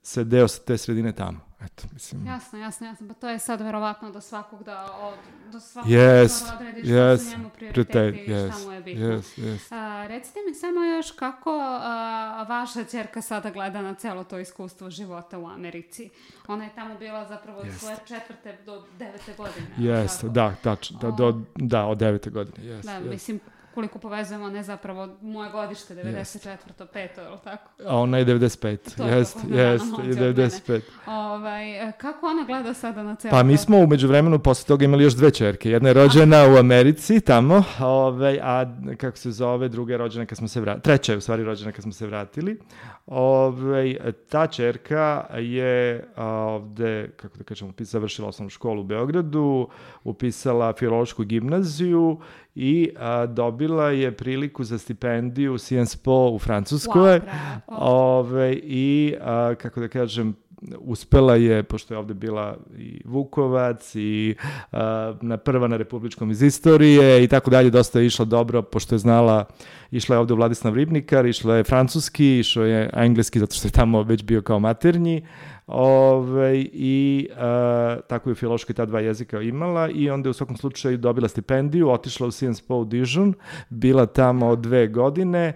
se 0.02 0.24
deo 0.24 0.46
te 0.48 0.78
sredine 0.78 1.12
tamo. 1.12 1.51
Eto, 1.64 1.82
mislim. 1.92 2.26
Jasno, 2.26 2.58
jasno, 2.58 2.86
jasno. 2.86 3.08
Pa 3.08 3.14
to 3.14 3.28
je 3.28 3.38
sad 3.38 3.60
verovatno 3.60 4.10
do 4.10 4.20
svakog 4.20 4.64
da, 4.64 4.96
od, 5.00 5.14
do 5.52 5.60
svakog 5.60 5.90
Yes, 5.90 6.46
da 6.46 6.54
odredi 6.54 6.80
što 6.80 6.92
yes, 6.92 7.18
su 7.18 7.30
njemu 7.30 7.50
prioritet, 7.50 7.88
prioriteti 7.90 8.30
i 8.30 8.34
yes, 8.34 8.52
šta 8.58 8.66
mu 8.66 8.72
je 8.72 8.80
bitno. 8.80 9.06
yes, 9.06 9.38
yes. 9.38 9.74
A, 9.74 10.06
recite 10.06 10.38
mi 10.48 10.54
samo 10.54 10.84
još 10.84 11.10
kako 11.10 11.58
a, 11.62 12.46
vaša 12.48 12.84
čerka 12.84 13.22
sada 13.22 13.50
gleda 13.50 13.82
na 13.82 13.94
celo 13.94 14.24
to 14.24 14.38
iskustvo 14.38 14.90
života 14.90 15.38
u 15.38 15.46
Americi. 15.46 16.10
Ona 16.48 16.64
je 16.64 16.70
tamo 16.74 16.98
bila 16.98 17.26
zapravo 17.28 17.58
od 17.60 17.66
Jest. 17.66 17.78
svoje 17.80 17.96
četvrte 18.06 18.58
do 18.66 18.84
devete 18.98 19.32
godine. 19.36 20.06
Tako? 20.08 20.28
da, 20.28 20.54
tačno, 20.62 20.98
da, 20.98 21.10
do, 21.10 21.40
da, 21.54 21.84
od 21.84 21.98
devete 21.98 22.30
godine, 22.30 22.66
jes, 22.66 22.86
Da, 22.86 22.92
jes. 22.92 23.10
mislim, 23.10 23.40
koliko 23.74 23.98
povezujemo, 23.98 24.50
ne 24.50 24.62
zapravo 24.62 25.08
moje 25.22 25.50
godište, 25.50 25.94
94. 25.94 26.56
peto, 26.92 27.20
je 27.20 27.28
li 27.28 27.38
tako? 27.44 27.70
A 27.86 27.96
ona 27.96 28.18
je 28.18 28.26
95, 28.26 28.96
To 28.96 29.06
je 29.06 29.18
jest, 29.18 29.36
dovoljno 29.36 29.56
dana 29.56 29.70
jest, 29.70 29.84
mlađa 29.90 30.02
je 30.02 30.10
od 30.10 30.36
mene. 30.36 30.50
95. 30.50 30.80
Ovaj, 31.06 31.88
e, 31.88 31.92
kako 31.98 32.26
ona 32.26 32.44
gleda 32.44 32.74
sada 32.74 33.02
na 33.02 33.14
celo 33.14 33.30
Pa 33.30 33.42
mi 33.42 33.56
smo 33.56 33.78
umeđu 33.78 34.08
vremenu 34.08 34.38
posle 34.38 34.66
toga 34.66 34.84
imali 34.84 35.04
još 35.04 35.14
dve 35.14 35.30
čerke. 35.30 35.70
Jedna 35.70 35.88
je 35.88 35.94
rođena 35.94 36.46
u 36.54 36.56
Americi, 36.56 37.20
tamo, 37.20 37.64
ove, 37.80 38.38
a 38.42 38.64
kako 38.96 39.16
se 39.16 39.30
zove, 39.30 39.68
druga 39.68 39.94
je 39.94 39.98
rođena 39.98 40.26
kad 40.26 40.38
smo 40.38 40.48
se 40.48 40.60
vratili. 40.60 40.82
Treća 40.82 41.12
je 41.12 41.18
u 41.18 41.20
stvari 41.20 41.44
rođena 41.44 41.72
kad 41.72 41.82
smo 41.82 41.92
se 41.92 42.06
vratili. 42.06 42.60
Ove, 43.06 43.96
ta 44.28 44.46
čerka 44.46 45.26
je 45.38 46.04
ovde, 46.16 47.10
kako 47.16 47.38
da 47.38 47.44
kažem, 47.44 47.72
završila 47.78 48.28
osnovnu 48.28 48.50
školu 48.50 48.80
u 48.80 48.84
Beogradu, 48.84 49.68
upisala 50.04 50.72
filološku 50.72 51.24
gimnaziju 51.24 52.20
i 52.54 52.90
a, 52.98 53.26
dobila 53.26 53.90
je 53.90 54.16
priliku 54.16 54.64
za 54.64 54.78
stipendiju 54.78 55.58
Sciences 55.58 55.96
Po 55.96 56.30
u 56.32 56.38
Francuskoj. 56.38 57.20
Wow, 57.20 57.22
bravo. 57.66 58.18
Ove, 58.18 58.52
I, 58.62 59.14
a, 59.20 59.54
kako 59.54 59.80
da 59.80 59.88
kažem, 59.88 60.34
uspela 60.78 61.36
je, 61.36 61.62
pošto 61.62 61.94
je 61.94 61.98
ovde 61.98 62.14
bila 62.14 62.56
i 62.78 63.00
Vukovac 63.04 63.94
i 63.94 64.34
a, 64.72 65.14
na 65.20 65.36
prva 65.36 65.68
na 65.68 65.76
republičkom 65.76 66.30
iz 66.30 66.42
istorije 66.42 67.24
i 67.24 67.28
tako 67.28 67.50
dalje, 67.50 67.70
dosta 67.70 68.00
je 68.00 68.06
išla 68.06 68.24
dobro, 68.24 68.62
pošto 68.62 68.94
je 68.94 68.98
znala, 68.98 69.44
išla 69.90 70.16
je 70.16 70.20
ovde 70.20 70.32
u 70.34 70.36
Vladislav 70.36 70.74
Ribnikar, 70.74 71.26
išla 71.26 71.56
je 71.56 71.64
francuski, 71.64 72.38
išao 72.38 72.64
je 72.64 72.90
engleski, 72.92 73.38
zato 73.38 73.54
što 73.54 73.68
je 73.68 73.72
tamo 73.72 74.02
već 74.02 74.22
bio 74.22 74.42
kao 74.42 74.58
maternji, 74.58 75.22
Ove, 75.66 76.58
i 76.60 77.28
a, 77.36 77.96
tako 78.08 78.30
je 78.30 78.36
u 78.48 78.58
ta 78.74 78.84
dva 78.84 79.00
jezika 79.00 79.40
imala 79.40 79.88
i 79.90 80.10
onda 80.10 80.26
je 80.26 80.30
u 80.30 80.34
svakom 80.34 80.56
slučaju 80.56 80.98
dobila 80.98 81.28
stipendiju, 81.28 81.90
otišla 81.90 82.26
u 82.26 82.30
Sciences 82.30 82.66
Po 82.66 82.84
Dijon, 82.84 83.34
bila 83.68 84.06
tamo 84.06 84.56
dve 84.56 84.86
godine, 84.86 85.52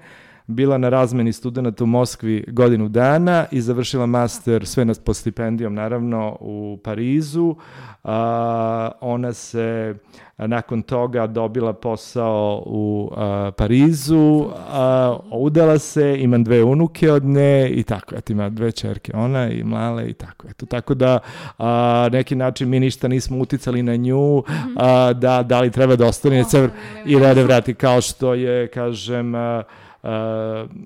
bila 0.46 0.78
na 0.78 0.88
razmeni 0.88 1.32
studenta 1.32 1.85
u 1.85 1.87
Moskvi 1.87 2.44
godinu 2.48 2.88
dana 2.88 3.46
i 3.50 3.61
završila 3.61 4.06
master 4.06 4.66
sve 4.66 4.85
nas 4.85 4.98
pod 4.98 5.16
stipendijom 5.16 5.74
naravno 5.74 6.37
u 6.40 6.78
Parizu. 6.85 7.56
A, 8.04 8.90
ona 9.00 9.32
se 9.32 9.94
nakon 10.38 10.82
toga 10.82 11.26
dobila 11.26 11.72
posao 11.72 12.62
u 12.66 13.11
a, 13.16 13.50
Parizu, 13.56 14.44
a, 14.70 15.16
udala 15.32 15.78
se, 15.78 16.16
imam 16.18 16.44
dve 16.44 16.64
unuke 16.64 17.12
od 17.12 17.24
nje 17.24 17.68
i 17.70 17.82
tako, 17.82 18.14
eto 18.14 18.32
ima 18.32 18.48
dve 18.48 18.72
čerke, 18.72 19.12
ona 19.14 19.48
i 19.48 19.64
mlale 19.64 20.09
i 20.09 20.12
tako. 20.12 20.48
Eto, 20.48 20.66
tako 20.66 20.94
da 20.94 21.18
a, 21.59 22.09
neki 22.12 22.35
način 22.35 22.68
mi 22.68 22.80
ništa 22.80 23.09
nismo 23.09 23.38
uticali 23.38 23.82
na 23.82 23.96
nju, 23.96 24.42
a, 24.76 25.12
da, 25.12 25.42
da 25.42 25.61
li 25.61 25.70
treba 25.70 25.96
da 25.96 26.06
ostane 26.06 26.40
Ostane 26.40 26.68
i 27.06 27.20
da 27.20 27.35
ne 27.35 27.42
vrati 27.42 27.74
kao 27.74 28.00
što 28.00 28.35
je, 28.35 28.68
kažem, 28.68 29.35
a, 29.35 29.62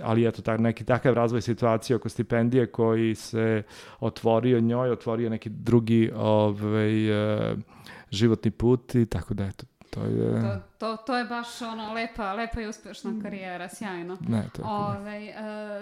ali 0.02 0.26
eto, 0.26 0.42
tak, 0.42 0.61
neki 0.61 0.85
takav 0.85 1.14
razvoj 1.14 1.40
situacije 1.40 1.96
oko 1.96 2.09
stipendije 2.09 2.66
koji 2.66 3.14
se 3.14 3.62
otvorio 4.00 4.61
njoj, 4.61 4.90
otvorio 4.90 5.30
neki 5.30 5.48
drugi 5.48 6.11
ovaj, 6.16 7.11
uh, 7.11 7.59
životni 8.11 8.50
put 8.50 8.94
i 8.94 9.06
tako 9.06 9.35
da 9.35 9.44
eto, 9.44 9.66
to 9.90 10.04
je... 10.04 10.40
To, 10.40 10.61
to, 10.78 10.96
to 10.96 11.16
je 11.16 11.24
baš 11.24 11.62
ono 11.62 11.92
lepa, 11.92 12.33
lepa 12.33 12.61
i 12.61 12.66
uspešna 12.66 13.12
karijera, 13.22 13.68
sjajno. 13.68 14.16
Ne, 14.28 14.48
to 14.52 14.62
je 14.62 14.68
Ove, 14.68 15.35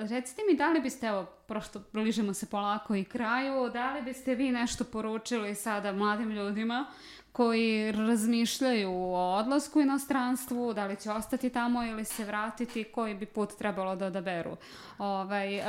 uh, 0.02 0.10
recite 0.10 0.42
mi, 0.50 0.56
da 0.56 0.70
li 0.70 0.80
biste, 0.80 1.06
evo, 1.06 1.26
prošto 1.46 1.80
bližimo 1.92 2.34
se 2.34 2.46
polako 2.46 2.94
i 2.94 3.04
kraju, 3.04 3.70
da 3.72 3.92
li 3.92 4.02
biste 4.02 4.34
vi 4.34 4.52
nešto 4.52 4.84
poručili 4.84 5.54
sada 5.54 5.92
mladim 5.92 6.30
ljudima 6.30 6.86
koji 7.32 7.92
razmišljaju 7.92 8.90
o 8.90 9.36
odlasku 9.36 9.78
u 9.78 9.82
inostranstvu, 9.82 10.74
da 10.74 10.86
li 10.86 10.96
će 10.96 11.10
ostati 11.10 11.50
tamo 11.50 11.84
ili 11.84 12.04
se 12.04 12.24
vratiti, 12.24 12.84
koji 12.84 13.14
bi 13.14 13.26
put 13.26 13.58
trebalo 13.58 13.96
da 13.96 14.06
odaberu. 14.06 14.56
Ovaj, 14.98 15.58
uh, 15.58 15.64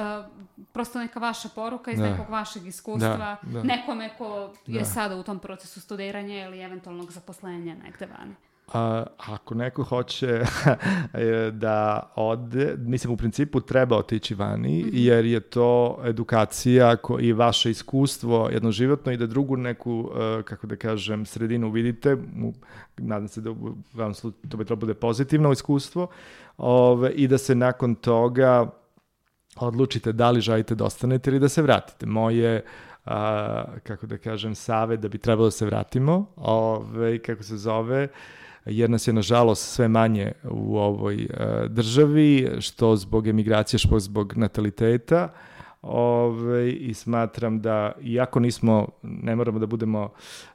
prosto 0.71 0.99
neka 0.99 1.19
vaša 1.19 1.49
poruka 1.49 1.91
iz 1.91 1.99
da. 1.99 2.09
nekog 2.09 2.29
vašeg 2.29 2.67
iskustva, 2.67 3.37
da, 3.41 3.49
da. 3.59 3.63
nekome 3.63 4.09
ko 4.17 4.53
je 4.65 4.79
da. 4.79 4.85
sada 4.85 5.15
u 5.15 5.23
tom 5.23 5.39
procesu 5.39 5.81
studiranja 5.81 6.45
ili 6.45 6.61
eventualnog 6.61 7.11
zaposlenja 7.11 7.75
negde 7.75 8.05
vani. 8.05 8.35
A, 8.73 9.03
ako 9.17 9.55
neko 9.55 9.83
hoće 9.83 10.41
da 11.51 12.09
ode, 12.15 12.75
mislim 12.77 13.13
u 13.13 13.17
principu 13.17 13.61
treba 13.61 13.97
otići 13.97 14.35
vani, 14.35 14.83
-hmm. 14.83 14.89
jer 14.93 15.25
je 15.25 15.39
to 15.39 15.99
edukacija 16.05 16.95
ko, 16.95 17.19
i 17.19 17.33
vaše 17.33 17.71
iskustvo 17.71 18.49
jednoživotno 18.51 19.11
i 19.11 19.17
da 19.17 19.27
drugu 19.27 19.57
neku, 19.57 19.91
uh, 19.91 20.43
kako 20.43 20.67
da 20.67 20.75
kažem, 20.75 21.25
sredinu 21.25 21.71
vidite, 21.71 22.17
nadam 22.97 23.27
se 23.27 23.41
da 23.41 23.49
vam 23.93 24.13
to 24.49 24.57
bi 24.57 24.65
trebalo 24.65 24.79
bude 24.79 24.93
pozitivno 24.93 25.51
iskustvo, 25.51 26.07
ove, 26.57 27.11
i 27.11 27.27
da 27.27 27.37
se 27.37 27.55
nakon 27.55 27.95
toga 27.95 28.69
odlučite 29.55 30.11
da 30.11 30.31
li 30.31 30.41
želite 30.41 30.75
da 30.75 30.85
ostanete 30.85 31.29
ili 31.29 31.39
da 31.39 31.49
se 31.49 31.61
vratite. 31.61 32.05
Moje 32.05 32.63
a, 33.05 33.63
kako 33.83 34.07
da 34.07 34.17
kažem, 34.17 34.55
save 34.55 34.97
da 34.97 35.07
bi 35.07 35.17
trebalo 35.17 35.47
da 35.47 35.51
se 35.51 35.65
vratimo, 35.65 36.25
ove, 36.35 37.19
kako 37.19 37.43
se 37.43 37.57
zove, 37.57 38.07
jer 38.65 38.89
nas 38.89 39.07
je 39.07 39.13
nažalost 39.13 39.73
sve 39.73 39.87
manje 39.87 40.31
u 40.51 40.77
ovoj 40.77 41.15
uh, 41.15 41.65
državi, 41.69 42.49
što 42.59 42.95
zbog 42.95 43.27
emigracije, 43.27 43.79
što 43.79 43.99
zbog 43.99 44.37
nataliteta. 44.37 45.29
Ove, 45.81 46.71
I 46.71 46.93
smatram 46.93 47.61
da, 47.61 47.91
iako 48.01 48.39
nismo, 48.39 48.87
ne 49.01 49.35
moramo 49.35 49.59
da 49.59 49.65
budemo 49.65 50.09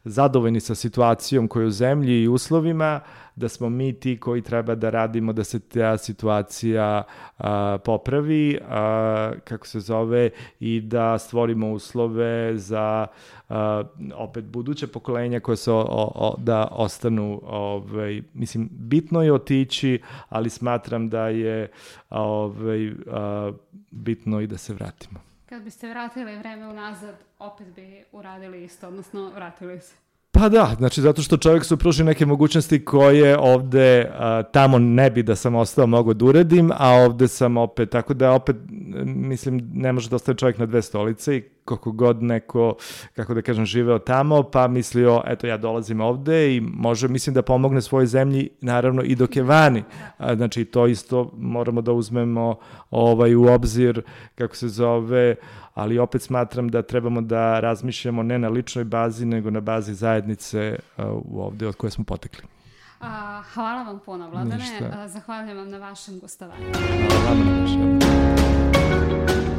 zadovoljni 0.05 0.61
sa 0.61 0.75
situacijom 0.75 1.49
koja 1.49 1.63
je 1.63 1.67
u 1.67 1.71
zemlji 1.71 2.23
i 2.23 2.29
uslovima, 2.29 3.01
da 3.37 3.49
smo 3.49 3.69
mi 3.69 3.93
ti 3.93 4.21
koji 4.21 4.43
treba 4.43 4.75
da 4.75 4.91
radimo 4.91 5.33
da 5.33 5.45
se 5.45 5.61
ta 5.61 5.99
situacija 5.99 7.03
a, 7.39 7.79
popravi, 7.85 8.59
a, 8.69 9.33
kako 9.45 9.67
se 9.67 9.81
zove, 9.81 10.31
i 10.61 10.81
da 10.81 11.19
stvorimo 11.19 11.73
uslove 11.73 12.59
za 12.59 13.07
a, 13.49 13.83
opet 14.15 14.45
buduće 14.45 14.87
pokolenja 14.87 15.41
koje 15.41 15.57
se 15.57 15.73
o, 15.73 15.85
o, 16.15 16.35
da 16.39 16.69
ostanu, 16.71 17.41
ovaj, 17.45 18.23
mislim, 18.35 18.69
bitno 18.73 19.23
je 19.23 19.33
otići, 19.33 20.01
ali 20.29 20.51
smatram 20.51 21.09
da 21.09 21.29
je 21.29 21.71
ovaj, 22.11 22.93
a, 23.11 23.53
bitno 23.91 24.41
i 24.41 24.47
da 24.47 24.59
se 24.59 24.75
vratimo. 24.75 25.21
Kad 25.47 25.63
biste 25.63 25.91
vratili 25.91 26.39
vreme 26.39 26.69
unazad, 26.69 27.15
opet 27.39 27.67
bi 27.75 28.05
uradili 28.13 28.65
isto, 28.65 28.89
odnosno 28.89 29.31
vratili 29.35 29.81
se. 29.81 30.04
Pa 30.35 30.49
da, 30.49 30.75
znači 30.79 31.01
zato 31.01 31.23
što 31.23 31.37
čovjek 31.37 31.65
su 31.65 31.77
pruži 31.77 32.05
neke 32.05 32.27
mogućnosti 32.27 32.85
koje 32.85 33.39
ovde 33.39 34.11
a, 34.19 34.43
tamo 34.43 34.79
ne 34.79 35.11
bi 35.11 35.23
da 35.23 35.37
sam 35.37 35.55
ostao 35.55 35.87
mogu 35.87 36.15
da 36.15 36.25
uredim, 36.25 36.71
a 36.77 36.91
ovde 36.91 37.29
sam 37.29 37.57
opet, 37.57 37.91
tako 37.91 38.15
da 38.15 38.33
opet 38.33 38.57
mislim 39.05 39.71
ne 39.75 39.93
može 39.93 40.11
da 40.11 40.17
ostane 40.17 40.39
čovjek 40.39 40.59
na 40.59 40.67
dve 40.67 40.83
stolice 40.83 41.37
i 41.37 41.43
koliko 41.65 41.93
god 41.93 42.23
neko, 42.23 42.75
kako 43.17 43.35
da 43.35 43.43
kažem, 43.43 43.67
živeo 43.67 43.99
tamo, 43.99 44.43
pa 44.43 44.69
mislio, 44.69 45.23
eto 45.27 45.47
ja 45.47 45.57
dolazim 45.57 46.01
ovde 46.01 46.57
i 46.57 46.61
može, 46.61 47.09
mislim 47.09 47.35
da 47.35 47.43
pomogne 47.43 47.81
svojoj 47.81 48.07
zemlji, 48.07 48.49
naravno 48.61 49.03
i 49.03 49.15
dok 49.15 49.37
je 49.37 49.43
vani. 49.43 49.83
Znači 50.37 50.65
to 50.65 50.87
isto 50.87 51.31
moramo 51.37 51.81
da 51.81 51.93
uzmemo 51.93 52.57
ovaj, 52.91 53.35
u 53.35 53.45
obzir, 53.45 54.03
kako 54.35 54.57
se 54.57 54.69
zove, 54.69 55.35
ali 55.75 55.99
opet 55.99 56.23
smatram 56.23 56.69
da 56.69 56.83
trebamo 56.83 57.21
da 57.21 57.61
razmišljamo 57.61 58.23
ne 58.23 58.39
na 58.39 58.49
ličnoj 58.49 58.85
bazi, 58.85 59.27
nego 59.27 59.51
na 59.51 59.61
bazi 59.61 59.95
zajednice 59.95 60.79
uh, 60.97 61.05
ovde 61.35 61.67
od 61.67 61.77
koje 61.77 61.91
smo 61.91 62.05
potekli. 62.05 62.45
A, 63.01 63.43
hvala 63.55 63.83
vam 63.83 64.01
puno, 64.07 64.31
Vladane. 64.31 64.57
Ništa. 64.57 65.09
Zahvaljujem 65.09 65.57
vam 65.57 65.71
na 65.71 65.79
vašem 65.79 66.21
gostovanju. 66.21 66.65
Hvala 67.09 67.25
vam 67.29 67.39
na 67.39 67.61
vašem. 67.61 68.44
Bye. 69.05 69.54